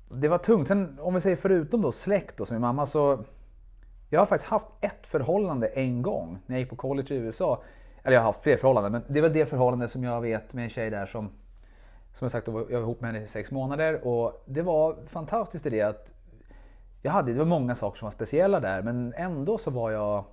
det 0.09 0.27
var 0.27 0.37
tungt. 0.37 0.67
Sen 0.67 0.99
om 1.01 1.13
vi 1.13 1.21
säger 1.21 1.35
förutom 1.35 1.81
då 1.81 1.91
släkt 1.91 2.37
då, 2.37 2.45
som 2.45 2.53
min 2.55 2.61
mamma 2.61 2.85
så 2.85 3.23
jag 4.09 4.19
har 4.19 4.25
faktiskt 4.25 4.51
haft 4.51 4.67
ett 4.81 5.07
förhållande 5.07 5.67
en 5.67 6.01
gång 6.01 6.39
när 6.45 6.55
jag 6.55 6.59
gick 6.59 6.69
på 6.69 6.75
college 6.75 7.15
i 7.15 7.17
USA. 7.17 7.63
Eller 8.03 8.15
jag 8.15 8.21
har 8.21 8.25
haft 8.25 8.43
fler 8.43 8.57
förhållanden 8.57 8.91
men 8.91 9.03
det 9.07 9.21
var 9.21 9.29
det 9.29 9.45
förhållande 9.45 9.87
som 9.87 10.03
jag 10.03 10.21
vet 10.21 10.53
med 10.53 10.63
en 10.63 10.69
tjej 10.69 10.89
där 10.89 11.05
som 11.05 11.29
som 12.17 12.25
jag 12.25 12.31
sagt, 12.31 12.47
jag 12.47 12.53
var 12.53 12.71
ihop 12.71 13.01
med 13.01 13.13
henne 13.13 13.25
i 13.25 13.27
sex 13.27 13.51
månader 13.51 14.07
och 14.07 14.43
det 14.45 14.61
var 14.61 14.95
fantastiskt 15.07 15.65
i 15.65 15.69
det 15.69 15.81
att 15.81 16.13
jag 17.01 17.11
hade, 17.11 17.33
det 17.33 17.39
var 17.39 17.45
många 17.45 17.75
saker 17.75 17.99
som 17.99 18.05
var 18.05 18.11
speciella 18.11 18.59
där 18.59 18.81
men 18.81 19.13
ändå 19.17 19.57
så 19.57 19.71
var 19.71 19.91
jag 19.91 20.23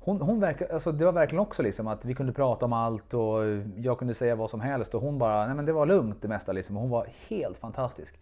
hon, 0.00 0.20
hon 0.20 0.40
verkar, 0.40 0.68
alltså 0.68 0.92
det 0.92 1.04
var 1.04 1.12
verkligen 1.12 1.40
också 1.40 1.62
liksom 1.62 1.86
att 1.86 2.04
vi 2.04 2.14
kunde 2.14 2.32
prata 2.32 2.64
om 2.64 2.72
allt 2.72 3.14
och 3.14 3.44
jag 3.76 3.98
kunde 3.98 4.14
säga 4.14 4.34
vad 4.34 4.50
som 4.50 4.60
helst 4.60 4.94
och 4.94 5.02
hon 5.02 5.18
bara, 5.18 5.46
nej 5.46 5.54
men 5.54 5.66
det 5.66 5.72
var 5.72 5.86
lugnt 5.86 6.22
det 6.22 6.28
mesta 6.28 6.52
liksom. 6.52 6.76
Hon 6.76 6.90
var 6.90 7.06
helt 7.28 7.58
fantastisk. 7.58 8.20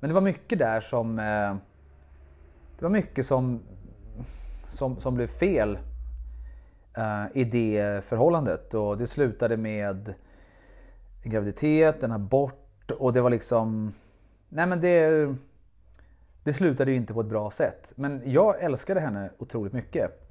Men 0.00 0.08
det 0.08 0.14
var 0.14 0.20
mycket 0.20 0.58
där 0.58 0.80
som, 0.80 1.18
eh, 1.18 1.54
det 2.78 2.82
var 2.82 2.90
mycket 2.90 3.26
som, 3.26 3.60
som, 4.62 4.96
som 4.96 5.14
blev 5.14 5.26
fel 5.26 5.78
eh, 6.96 7.24
i 7.34 7.44
det 7.44 8.04
förhållandet 8.04 8.74
och 8.74 8.98
det 8.98 9.06
slutade 9.06 9.56
med 9.56 10.14
en 11.22 11.30
graviditet, 11.30 12.02
en 12.02 12.12
abort 12.12 12.90
och 12.90 13.12
det 13.12 13.20
var 13.20 13.30
liksom... 13.30 13.94
Nej 14.48 14.66
men 14.66 14.80
det... 14.80 15.34
Det 16.44 16.52
slutade 16.52 16.90
ju 16.90 16.96
inte 16.96 17.14
på 17.14 17.20
ett 17.20 17.26
bra 17.26 17.50
sätt. 17.50 17.92
Men 17.96 18.22
jag 18.24 18.62
älskade 18.62 19.00
henne 19.00 19.30
otroligt 19.38 19.72
mycket. 19.72 20.28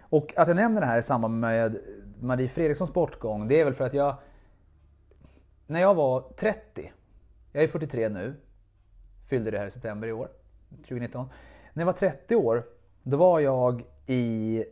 Och 0.00 0.32
att 0.36 0.48
jag 0.48 0.56
nämner 0.56 0.80
det 0.80 0.86
här 0.86 0.98
i 0.98 1.02
samband 1.02 1.40
med 1.40 1.78
Marie 2.20 2.48
Fredrikssons 2.48 2.92
bortgång, 2.92 3.48
det 3.48 3.60
är 3.60 3.64
väl 3.64 3.74
för 3.74 3.84
att 3.84 3.94
jag... 3.94 4.16
När 5.66 5.80
jag 5.80 5.94
var 5.94 6.32
30, 6.36 6.92
jag 7.52 7.64
är 7.64 7.68
43 7.68 8.08
nu, 8.08 8.34
fyllde 9.28 9.50
det 9.50 9.58
här 9.58 9.66
i 9.66 9.70
september 9.70 10.08
i 10.08 10.12
år, 10.12 10.28
2019. 10.68 11.28
När 11.72 11.80
jag 11.80 11.86
var 11.86 11.92
30 11.92 12.36
år, 12.36 12.64
då 13.02 13.16
var 13.16 13.40
jag 13.40 13.84
i 14.06 14.64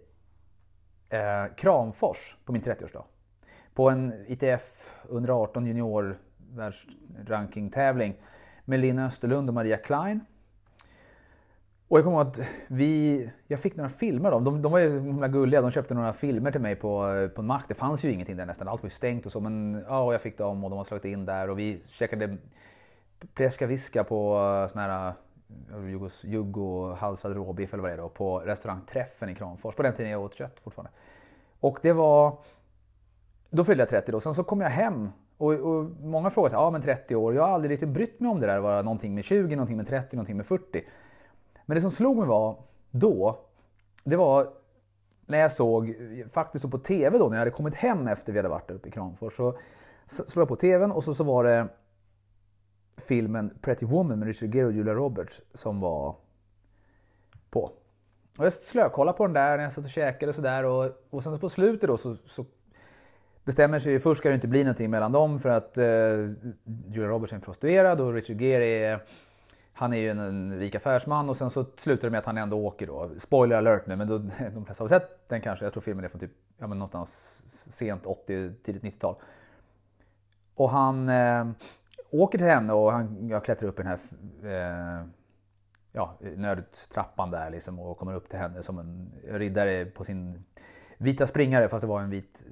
eh, 1.08 1.54
Kramfors 1.56 2.36
på 2.44 2.52
min 2.52 2.62
30-årsdag 2.62 3.04
på 3.80 3.90
en 3.90 4.24
ITF 4.28 4.94
118 5.10 5.66
junior 5.66 6.18
världsrankingtävling 6.54 8.14
med 8.64 8.80
Linn 8.80 8.98
Österlund 8.98 9.48
och 9.48 9.54
Maria 9.54 9.76
Klein. 9.76 10.20
Och 11.88 11.98
jag 11.98 12.04
kommer 12.04 12.18
ihåg 12.18 12.26
att 12.26 12.40
vi, 12.66 13.30
jag 13.46 13.60
fick 13.60 13.76
några 13.76 13.90
filmer 13.90 14.30
av 14.30 14.32
dem. 14.32 14.44
De, 14.44 14.62
de 14.62 14.72
var 14.72 14.78
ju 14.78 15.00
himla 15.00 15.28
gulliga. 15.28 15.60
De 15.60 15.70
köpte 15.70 15.94
några 15.94 16.12
filmer 16.12 16.50
till 16.50 16.60
mig 16.60 16.76
på, 16.76 17.28
på 17.34 17.40
en 17.40 17.46
mack. 17.46 17.64
Det 17.68 17.74
fanns 17.74 18.04
ju 18.04 18.12
ingenting 18.12 18.36
där 18.36 18.46
nästan. 18.46 18.68
Allt 18.68 18.82
var 18.82 18.86
ju 18.86 18.90
stängt 18.90 19.26
och 19.26 19.32
så. 19.32 19.40
Men 19.40 19.84
ja, 19.88 20.12
jag 20.12 20.20
fick 20.20 20.38
dem 20.38 20.64
och 20.64 20.70
de 20.70 20.76
har 20.76 20.84
slagit 20.84 21.04
in 21.04 21.24
där. 21.24 21.50
Och 21.50 21.58
vi 21.58 21.82
käkade 21.86 22.36
pleska 23.34 23.66
viska 23.66 24.04
på 24.04 24.36
eh, 24.36 24.72
sån 24.72 24.80
här 24.80 25.12
eh, 25.72 25.88
Jugos, 25.90 26.24
jugo 26.24 26.94
halsad 26.94 27.36
råbiff 27.36 27.72
eller 27.72 27.82
vad 27.82 27.90
det 27.90 27.94
är 27.94 28.02
då. 28.02 28.08
På 28.08 28.38
restaurang 28.38 28.80
Träffen 28.86 29.28
i 29.28 29.34
Kramfors. 29.34 29.74
På 29.74 29.82
den 29.82 29.94
tiden 29.94 30.10
jag 30.10 30.22
åt 30.22 30.34
kött 30.34 30.60
fortfarande. 30.60 30.90
Och 31.60 31.78
det 31.82 31.92
var 31.92 32.38
då 33.50 33.64
fyllde 33.64 33.82
jag 33.82 33.88
30 33.88 34.12
då. 34.12 34.20
Sen 34.20 34.34
så 34.34 34.44
kom 34.44 34.60
jag 34.60 34.70
hem 34.70 35.08
och, 35.38 35.52
och 35.52 35.84
många 36.02 36.30
frågar 36.30 36.50
sig, 36.50 36.56
ja 36.56 36.70
men 36.70 36.82
30 36.82 37.16
år, 37.16 37.34
jag 37.34 37.42
har 37.42 37.48
aldrig 37.48 37.72
riktigt 37.72 37.88
brytt 37.88 38.20
mig 38.20 38.30
om 38.30 38.40
det 38.40 38.46
där, 38.46 38.60
var 38.60 38.82
någonting 38.82 39.14
med 39.14 39.24
20, 39.24 39.56
någonting 39.56 39.76
med 39.76 39.86
30, 39.86 40.16
någonting 40.16 40.36
med 40.36 40.46
40. 40.46 40.84
Men 41.66 41.74
det 41.74 41.80
som 41.80 41.90
slog 41.90 42.16
mig 42.16 42.26
var 42.26 42.56
då, 42.90 43.40
det 44.04 44.16
var 44.16 44.48
när 45.26 45.38
jag 45.38 45.52
såg, 45.52 45.94
faktiskt 46.32 46.62
så 46.62 46.68
på 46.68 46.78
TV 46.78 47.18
då, 47.18 47.28
när 47.28 47.36
jag 47.36 47.38
hade 47.38 47.50
kommit 47.50 47.74
hem 47.74 48.08
efter 48.08 48.32
vi 48.32 48.38
hade 48.38 48.48
varit 48.48 48.68
där 48.68 48.74
uppe 48.74 48.88
i 48.88 48.92
Kramfors. 48.92 49.36
Så 49.36 49.58
slog 50.06 50.42
jag 50.42 50.48
på 50.48 50.56
TVn 50.56 50.92
och 50.92 51.04
så, 51.04 51.14
så 51.14 51.24
var 51.24 51.44
det 51.44 51.68
filmen 52.96 53.58
Pretty 53.60 53.86
Woman 53.86 54.18
med 54.18 54.28
Richard 54.28 54.54
Gere 54.54 54.66
och 54.66 54.72
Julia 54.72 54.94
Roberts 54.94 55.42
som 55.54 55.80
var 55.80 56.16
på. 57.50 57.70
Och 58.38 58.44
jag 58.44 58.52
slökollade 58.52 59.18
på 59.18 59.26
den 59.26 59.32
där 59.32 59.56
när 59.56 59.64
jag 59.64 59.72
satt 59.72 59.84
och 59.84 59.90
käkade 59.90 60.28
och 60.28 60.34
sådär 60.34 60.64
och, 60.64 60.90
och 61.10 61.22
sen 61.22 61.38
på 61.38 61.48
slutet 61.48 61.88
då 61.88 61.96
så, 61.96 62.16
så 62.26 62.44
bestämmer 63.44 63.78
sig 63.78 63.98
först 63.98 64.18
ska 64.18 64.28
det 64.28 64.34
inte 64.34 64.48
bli 64.48 64.64
någonting 64.64 64.90
mellan 64.90 65.12
dem 65.12 65.38
för 65.40 65.48
att 65.48 65.78
eh, 65.78 65.84
Julia 66.88 67.08
Roberts 67.08 67.32
är 67.32 67.36
en 67.36 67.42
prostituerad 67.42 68.00
och 68.00 68.14
Richard 68.14 68.40
Gere 68.40 68.64
är 68.64 69.00
han 69.72 69.92
är 69.92 69.96
ju 69.96 70.10
en, 70.10 70.18
en 70.18 70.58
rik 70.58 70.74
affärsman 70.74 71.28
och 71.28 71.36
sen 71.36 71.50
så 71.50 71.66
slutar 71.76 72.08
det 72.08 72.10
med 72.10 72.18
att 72.18 72.26
han 72.26 72.38
ändå 72.38 72.56
åker 72.66 72.86
då. 72.86 73.10
Spoiler 73.18 73.56
alert 73.56 73.86
nu 73.86 73.96
men 73.96 74.08
då, 74.08 74.18
de 74.54 74.64
flesta 74.64 74.84
har 74.84 74.88
sett 74.88 75.28
den 75.28 75.40
kanske. 75.40 75.64
Jag 75.64 75.72
tror 75.72 75.80
filmen 75.80 76.04
är 76.04 76.08
från 76.08 76.20
typ 76.20 76.30
ja, 76.58 76.66
men 76.66 76.78
någonstans 76.78 77.42
sent 77.70 78.06
80, 78.06 78.52
tidigt 78.62 78.82
90-tal. 78.82 79.14
Och 80.54 80.70
han 80.70 81.08
eh, 81.08 81.48
åker 82.10 82.38
till 82.38 82.46
henne 82.46 82.72
och 82.72 82.92
han 82.92 83.28
jag 83.28 83.44
klättrar 83.44 83.68
upp 83.68 83.80
i 83.80 83.82
den 83.82 83.92
här 83.92 85.00
eh, 85.00 85.06
ja, 85.92 86.18
nödtrappan 86.36 87.30
där 87.30 87.50
liksom 87.50 87.78
och 87.78 87.98
kommer 87.98 88.14
upp 88.14 88.28
till 88.28 88.38
henne 88.38 88.62
som 88.62 88.78
en 88.78 89.12
riddare 89.24 89.84
på 89.84 90.04
sin 90.04 90.44
vita 90.98 91.26
springare 91.26 91.68
fast 91.68 91.80
det 91.80 91.88
var 91.88 92.00
en 92.00 92.10
vit 92.10 92.44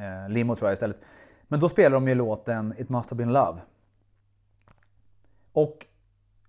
Eh, 0.00 0.28
limo 0.28 0.56
tror 0.56 0.68
jag 0.68 0.72
istället. 0.72 1.00
Men 1.42 1.60
då 1.60 1.68
spelar 1.68 1.94
de 1.94 2.08
ju 2.08 2.14
låten 2.14 2.74
It 2.78 2.88
must 2.88 3.10
have 3.10 3.18
been 3.18 3.32
love. 3.32 3.60
Och 5.52 5.86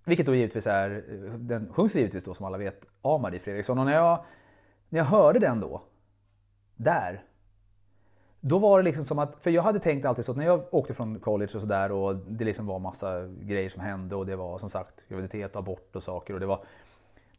vilket 0.06 0.26
då 0.26 0.36
givetvis 0.36 0.68
är, 0.68 1.04
eh, 1.10 1.34
den 1.34 1.74
sjungs 1.74 1.96
givetvis 1.96 2.24
då 2.24 2.34
som 2.34 2.46
alla 2.46 2.58
vet 2.58 2.86
av 3.02 3.22
Marie 3.22 3.40
Fredriksson. 3.40 3.80
Och 3.80 3.86
när 3.86 3.94
jag, 3.94 4.24
när 4.90 5.00
jag 5.00 5.06
hörde 5.06 5.40
den 5.40 5.60
då, 5.60 5.82
där. 6.76 7.24
Då 8.40 8.60
var 8.60 8.80
det 8.80 8.84
liksom 8.84 9.06
som 9.06 9.20
att, 9.20 9.44
för 9.44 9.50
jag 9.50 9.64
hade 9.64 9.80
tänkt 9.80 10.06
alltid 10.06 10.26
så 10.26 10.32
att 10.32 10.38
när 10.38 10.46
jag 10.46 10.64
åkte 10.72 10.94
från 10.94 11.20
college 11.20 11.52
och 11.56 11.62
sådär 11.62 11.92
och 11.92 12.16
det 12.16 12.46
liksom 12.46 12.66
var 12.66 12.80
massa 12.80 13.28
grejer 13.28 13.70
som 13.70 13.82
hände 13.82 14.16
och 14.16 14.26
det 14.26 14.36
var 14.36 14.58
som 14.58 14.70
sagt 14.70 15.08
graviditet 15.10 15.56
och 15.56 15.60
abort 15.60 15.96
och 15.96 16.04
saker 16.04 16.34
och 16.34 16.40
det 16.40 16.46
var 16.46 16.64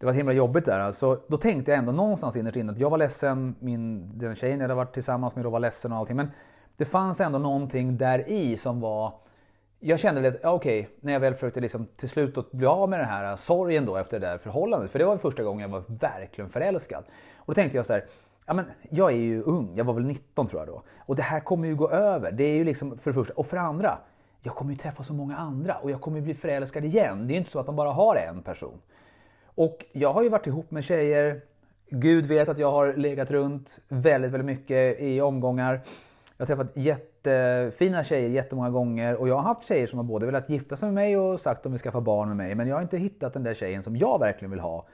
det 0.03 0.07
var 0.07 0.13
himla 0.13 0.33
jobbigt 0.33 0.65
där. 0.65 0.81
Alltså, 0.81 1.21
då 1.29 1.37
tänkte 1.37 1.71
jag 1.71 1.79
ändå 1.79 1.93
någonstans 1.93 2.37
innerst 2.37 2.57
inne 2.57 2.73
att 2.73 2.79
jag 2.79 2.91
var 2.91 2.99
ledsen, 2.99 3.55
min, 3.61 4.11
den 4.19 4.37
tjejen 4.37 4.59
jag 4.59 4.65
hade 4.65 4.75
varit 4.75 4.95
tillsammans 4.95 5.37
med 5.37 5.45
då 5.45 5.51
var 5.51 5.61
ledsen 5.61 5.93
och 5.93 5.99
allting. 5.99 6.17
Men 6.17 6.31
det 6.77 6.85
fanns 6.85 7.21
ändå 7.21 7.39
någonting 7.39 7.97
där 7.97 8.29
i 8.29 8.57
som 8.57 8.81
var... 8.81 9.13
Jag 9.81 9.99
kände 10.01 10.21
väl 10.21 10.35
att, 10.35 10.41
ja, 10.43 10.51
okej, 10.51 10.89
när 11.01 11.13
jag 11.13 11.21
väl 11.21 11.35
försökte 11.35 11.61
liksom 11.61 11.87
till 11.97 12.09
slut 12.09 12.39
att 12.39 12.53
bli 12.53 12.67
av 12.67 12.89
med 12.89 12.99
den 12.99 13.09
här 13.09 13.37
sorgen 13.37 13.87
då 13.87 13.97
efter 13.97 14.21
det 14.21 14.27
där 14.27 14.39
förhållandet. 14.39 14.91
För 14.91 14.99
det 14.99 15.05
var 15.05 15.17
första 15.17 15.43
gången 15.43 15.61
jag 15.61 15.69
var 15.69 15.85
verkligen 15.89 16.51
förälskad. 16.51 17.05
Och 17.37 17.47
då 17.47 17.55
tänkte 17.55 17.77
jag 17.77 17.87
så 17.87 17.93
här, 17.93 18.05
ja 18.47 18.55
men 18.55 18.65
jag 18.91 19.13
är 19.13 19.17
ju 19.17 19.43
ung, 19.43 19.73
jag 19.77 19.85
var 19.85 19.95
väl 19.95 20.05
19 20.05 20.47
tror 20.47 20.61
jag 20.61 20.69
då. 20.69 20.83
Och 20.99 21.17
det 21.17 21.23
här 21.23 21.41
kommer 21.41 21.69
ju 21.69 21.77
gå 21.77 21.91
över. 21.91 22.33
Det 22.33 22.45
är 22.45 22.55
ju 22.55 22.65
liksom 22.65 22.99
för 22.99 23.11
det 23.11 23.15
första. 23.15 23.35
Och 23.35 23.47
för 23.47 23.57
det 23.57 23.63
andra, 23.63 23.99
jag 24.41 24.55
kommer 24.55 24.73
ju 24.73 24.77
träffa 24.77 25.03
så 25.03 25.15
många 25.15 25.37
andra 25.37 25.75
och 25.75 25.91
jag 25.91 26.01
kommer 26.01 26.19
ju 26.19 26.23
bli 26.23 26.35
förälskad 26.35 26.85
igen. 26.85 27.27
Det 27.27 27.33
är 27.33 27.35
ju 27.35 27.39
inte 27.39 27.51
så 27.51 27.61
att 27.61 27.67
man 27.67 27.77
bara 27.77 27.91
har 27.91 28.17
en 28.17 28.43
person. 28.43 28.79
Och 29.55 29.85
jag 29.93 30.13
har 30.13 30.23
ju 30.23 30.29
varit 30.29 30.47
ihop 30.47 30.71
med 30.71 30.85
tjejer. 30.85 31.41
Gud 31.91 32.27
vet 32.27 32.49
att 32.49 32.59
jag 32.59 32.71
har 32.73 32.95
legat 32.95 33.31
runt 33.31 33.79
väldigt, 33.89 34.31
väldigt 34.31 34.47
mycket 34.47 35.01
i 35.01 35.21
omgångar. 35.21 35.81
Jag 36.37 36.47
har 36.47 36.57
träffat 36.57 36.77
jättefina 36.77 38.05
tjejer 38.05 38.29
jättemånga 38.29 38.71
gånger 38.71 39.17
och 39.17 39.29
jag 39.29 39.35
har 39.35 39.43
haft 39.43 39.69
tjejer 39.69 39.87
som 39.87 39.99
har 39.99 40.05
både 40.05 40.27
velat 40.27 40.49
gifta 40.49 40.77
sig 40.77 40.87
med 40.87 40.95
mig 40.95 41.17
och 41.17 41.41
sagt 41.41 41.57
att 41.59 41.63
de 41.63 41.73
vill 41.73 41.81
skaffa 41.81 42.01
barn 42.01 42.29
med 42.29 42.37
mig. 42.37 42.55
Men 42.55 42.69
jag 42.69 42.77
har 42.77 42.83
inte 42.83 42.99
hittat 42.99 43.33
den 43.33 43.43
där 43.43 43.55
tjejen 43.55 43.83
som 43.83 43.97
jag 43.97 44.19
verkligen 44.19 44.51
vill 44.51 44.61
ha. 44.61 44.87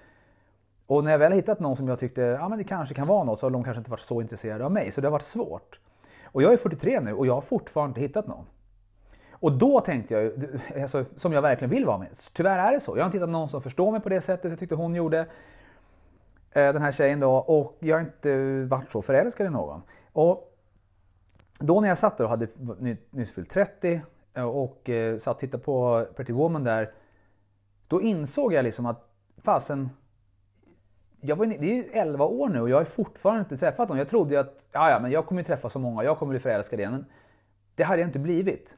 Och 0.87 1.05
när 1.05 1.11
jag 1.11 1.19
väl 1.19 1.33
har 1.33 1.37
hittat 1.37 1.61
någon 1.61 1.77
som 1.77 1.89
jag 1.89 1.99
tyckte 1.99 2.21
ja, 2.21 2.49
men 2.49 2.59
det 2.59 2.65
kanske 2.65 2.95
kan 2.95 3.07
vara 3.07 3.25
något 3.25 3.41
så 3.41 3.47
har 3.47 3.51
de 3.51 3.65
kanske 3.65 3.79
inte 3.79 3.91
varit 3.91 4.01
så 4.01 4.21
intresserade 4.21 4.65
av 4.65 4.73
mig. 4.73 4.91
Så 4.91 5.01
det 5.01 5.07
har 5.07 5.13
varit 5.13 5.23
svårt. 5.23 5.81
Och 6.25 6.43
jag 6.43 6.53
är 6.53 6.57
43 6.57 7.01
nu 7.01 7.13
och 7.13 7.27
jag 7.27 7.35
har 7.35 7.41
fortfarande 7.41 7.91
inte 7.91 8.01
hittat 8.01 8.27
någon. 8.27 8.45
Och 9.41 9.53
då 9.53 9.81
tänkte 9.81 10.15
jag, 10.15 10.33
alltså, 10.83 11.05
som 11.17 11.33
jag 11.33 11.43
verkligen 11.43 11.71
vill 11.71 11.85
vara 11.85 11.99
med. 11.99 12.09
Tyvärr 12.33 12.59
är 12.59 12.73
det 12.73 12.81
så. 12.81 12.97
Jag 12.97 13.03
har 13.03 13.07
inte 13.07 13.19
hittat 13.19 13.31
någon 13.31 13.49
som 13.49 13.63
förstår 13.63 13.93
mig 13.93 14.01
på 14.01 14.09
det 14.09 14.21
sättet 14.21 14.43
som 14.43 14.51
jag 14.51 14.59
tyckte 14.59 14.75
hon 14.75 14.95
gjorde. 14.95 15.19
Eh, 16.51 16.73
den 16.73 16.83
här 16.83 16.93
tjejen 16.93 17.21
då. 17.21 17.33
Och 17.37 17.77
jag 17.79 17.97
har 17.97 18.01
inte 18.01 18.65
varit 18.65 18.93
så 18.93 19.03
förälskad 19.03 19.47
i 19.47 19.51
någon. 19.51 19.83
Och 20.13 20.55
då 21.61 21.81
när 21.81 21.89
jag 21.89 21.99
satt 21.99 22.19
där 22.19 22.25
och 22.25 22.31
hade 22.31 22.49
nyss 23.11 23.33
fyllt 23.33 23.51
30 23.51 24.01
eh, 24.35 24.45
och 24.45 24.89
eh, 24.89 25.19
satt 25.19 25.35
och 25.35 25.41
tittade 25.41 25.63
på 25.63 26.07
Pretty 26.17 26.33
Woman 26.33 26.65
där. 26.65 26.93
Då 27.89 28.03
insåg 28.03 28.53
jag 28.53 28.65
liksom 28.65 28.87
att 28.87 29.09
fasen, 29.43 29.91
jag 31.21 31.37
var, 31.37 31.47
det 31.47 31.71
är 31.71 31.75
ju 31.75 31.85
11 31.93 32.25
år 32.25 32.49
nu 32.49 32.61
och 32.61 32.71
jag 32.71 32.77
har 32.77 32.85
fortfarande 32.85 33.41
inte 33.41 33.59
träffat 33.59 33.89
någon. 33.89 33.99
Jag 33.99 34.09
trodde 34.09 34.35
ju 34.35 34.41
att 34.41 34.65
ja, 34.73 34.91
ja, 34.91 35.01
men 35.01 35.11
jag 35.11 35.27
kommer 35.27 35.43
träffa 35.43 35.71
så 35.71 35.79
många, 35.79 36.05
jag 36.05 36.19
kommer 36.19 36.31
bli 36.31 36.41
förälskad 36.41 36.81
igen. 36.81 36.93
Men 36.93 37.05
det 37.75 37.83
hade 37.83 38.01
jag 38.01 38.09
inte 38.09 38.19
blivit. 38.19 38.77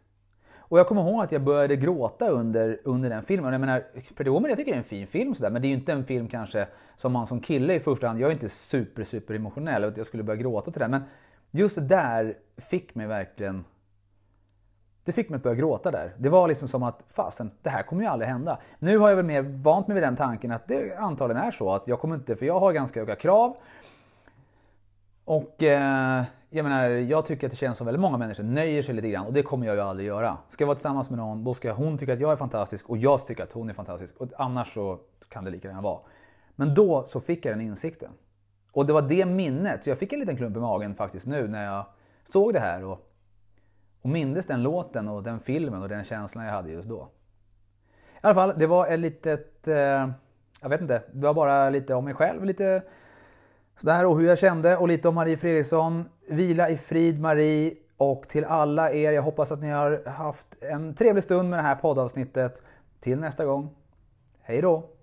Och 0.70 0.78
jag 0.78 0.86
kommer 0.86 1.02
ihåg 1.02 1.24
att 1.24 1.32
jag 1.32 1.42
började 1.42 1.76
gråta 1.76 2.28
under, 2.28 2.78
under 2.84 3.10
den 3.10 3.22
filmen. 3.22 3.52
Jag 3.52 3.60
menar, 3.60 3.84
Pretty 4.14 4.30
Woman 4.30 4.48
jag 4.48 4.58
tycker 4.58 4.72
det 4.72 4.76
är 4.76 4.78
en 4.78 4.84
fin 4.84 5.06
film 5.06 5.34
sådär, 5.34 5.50
men 5.50 5.62
det 5.62 5.66
är 5.66 5.70
ju 5.70 5.74
inte 5.74 5.92
en 5.92 6.04
film 6.04 6.28
kanske 6.28 6.66
som 6.96 7.12
man 7.12 7.26
som 7.26 7.40
kille 7.40 7.74
i 7.74 7.80
första 7.80 8.06
hand, 8.06 8.20
jag 8.20 8.28
är 8.28 8.32
inte 8.32 8.48
super 8.48 9.04
super 9.04 9.34
emotionell 9.34 9.84
att 9.84 9.96
jag 9.96 10.06
skulle 10.06 10.22
börja 10.22 10.40
gråta 10.40 10.70
till 10.70 10.80
den. 10.80 10.90
Men 10.90 11.02
just 11.50 11.74
det 11.74 11.80
där 11.80 12.34
fick 12.56 12.94
mig 12.94 13.06
verkligen 13.06 13.64
det 15.04 15.12
fick 15.12 15.28
mig 15.28 15.36
att 15.36 15.42
börja 15.42 15.56
gråta 15.56 15.90
där. 15.90 16.14
Det 16.18 16.28
var 16.28 16.48
liksom 16.48 16.68
som 16.68 16.82
att, 16.82 17.04
fasen, 17.08 17.50
det 17.62 17.70
här 17.70 17.82
kommer 17.82 18.02
ju 18.02 18.08
aldrig 18.08 18.28
hända. 18.28 18.58
Nu 18.78 18.98
har 18.98 19.08
jag 19.08 19.16
väl 19.16 19.24
mer 19.24 19.42
vant 19.42 19.88
mig 19.88 19.94
vid 19.94 20.02
den 20.02 20.16
tanken 20.16 20.52
att 20.52 20.68
det 20.68 20.96
antagligen 20.98 21.42
är 21.42 21.50
så 21.50 21.70
att 21.70 21.82
jag 21.86 22.00
kommer 22.00 22.14
inte, 22.14 22.36
för 22.36 22.46
jag 22.46 22.60
har 22.60 22.72
ganska 22.72 23.00
höga 23.00 23.14
krav. 23.14 23.56
Och 25.24 25.62
eh, 25.62 26.24
jag 26.50 26.64
menar, 26.64 26.88
jag 26.88 27.26
tycker 27.26 27.46
att 27.46 27.50
det 27.50 27.56
känns 27.56 27.78
som 27.78 27.84
väldigt 27.84 28.00
många 28.00 28.18
människor 28.18 28.44
nöjer 28.44 28.82
sig 28.82 28.94
lite 28.94 29.08
grann 29.08 29.26
och 29.26 29.32
det 29.32 29.42
kommer 29.42 29.66
jag 29.66 29.74
ju 29.74 29.80
aldrig 29.80 30.08
göra. 30.08 30.38
Ska 30.48 30.62
jag 30.62 30.66
vara 30.66 30.76
tillsammans 30.76 31.10
med 31.10 31.18
någon, 31.18 31.44
då 31.44 31.54
ska 31.54 31.72
hon 31.72 31.98
tycka 31.98 32.12
att 32.12 32.20
jag 32.20 32.32
är 32.32 32.36
fantastisk 32.36 32.90
och 32.90 32.96
jag 32.96 33.26
tycker 33.26 33.42
att 33.42 33.52
hon 33.52 33.70
är 33.70 33.74
fantastisk. 33.74 34.16
Och 34.16 34.28
annars 34.36 34.74
så 34.74 34.98
kan 35.28 35.44
det 35.44 35.50
lika 35.50 35.68
gärna 35.68 35.80
vara. 35.80 36.00
Men 36.56 36.74
då 36.74 37.04
så 37.06 37.20
fick 37.20 37.44
jag 37.44 37.52
den 37.52 37.60
insikten. 37.60 38.10
Och 38.72 38.86
det 38.86 38.92
var 38.92 39.02
det 39.02 39.26
minnet, 39.26 39.84
så 39.84 39.90
jag 39.90 39.98
fick 39.98 40.12
en 40.12 40.20
liten 40.20 40.36
klump 40.36 40.56
i 40.56 40.60
magen 40.60 40.94
faktiskt 40.94 41.26
nu 41.26 41.48
när 41.48 41.64
jag 41.64 41.84
såg 42.32 42.52
det 42.52 42.60
här 42.60 42.84
och, 42.84 43.10
och 44.02 44.10
mindes 44.10 44.46
den 44.46 44.62
låten 44.62 45.08
och 45.08 45.22
den 45.22 45.40
filmen 45.40 45.82
och 45.82 45.88
den 45.88 46.04
känslan 46.04 46.44
jag 46.44 46.52
hade 46.52 46.70
just 46.70 46.88
då. 46.88 47.08
I 48.14 48.18
alla 48.20 48.34
fall, 48.34 48.54
det 48.56 48.66
var 48.66 48.86
ett 48.86 49.00
litet, 49.00 49.68
eh, 49.68 50.10
jag 50.60 50.68
vet 50.68 50.80
inte, 50.80 51.02
det 51.12 51.26
var 51.26 51.34
bara 51.34 51.70
lite 51.70 51.94
om 51.94 52.04
mig 52.04 52.14
själv, 52.14 52.44
lite 52.44 52.82
sådär 53.80 54.06
och 54.06 54.20
hur 54.20 54.28
jag 54.28 54.38
kände 54.38 54.76
och 54.76 54.88
lite 54.88 55.08
om 55.08 55.14
Marie 55.14 55.36
Fredriksson. 55.36 56.04
Vila 56.28 56.70
i 56.70 56.76
frid 56.76 57.20
Marie 57.20 57.74
och 57.96 58.28
till 58.28 58.44
alla 58.44 58.92
er, 58.92 59.12
jag 59.12 59.22
hoppas 59.22 59.52
att 59.52 59.60
ni 59.60 59.70
har 59.70 60.08
haft 60.08 60.46
en 60.60 60.94
trevlig 60.94 61.24
stund 61.24 61.50
med 61.50 61.58
det 61.58 61.62
här 61.62 61.74
poddavsnittet. 61.74 62.62
Till 63.00 63.18
nästa 63.20 63.44
gång, 63.44 63.70
hej 64.42 64.62
då! 64.62 64.99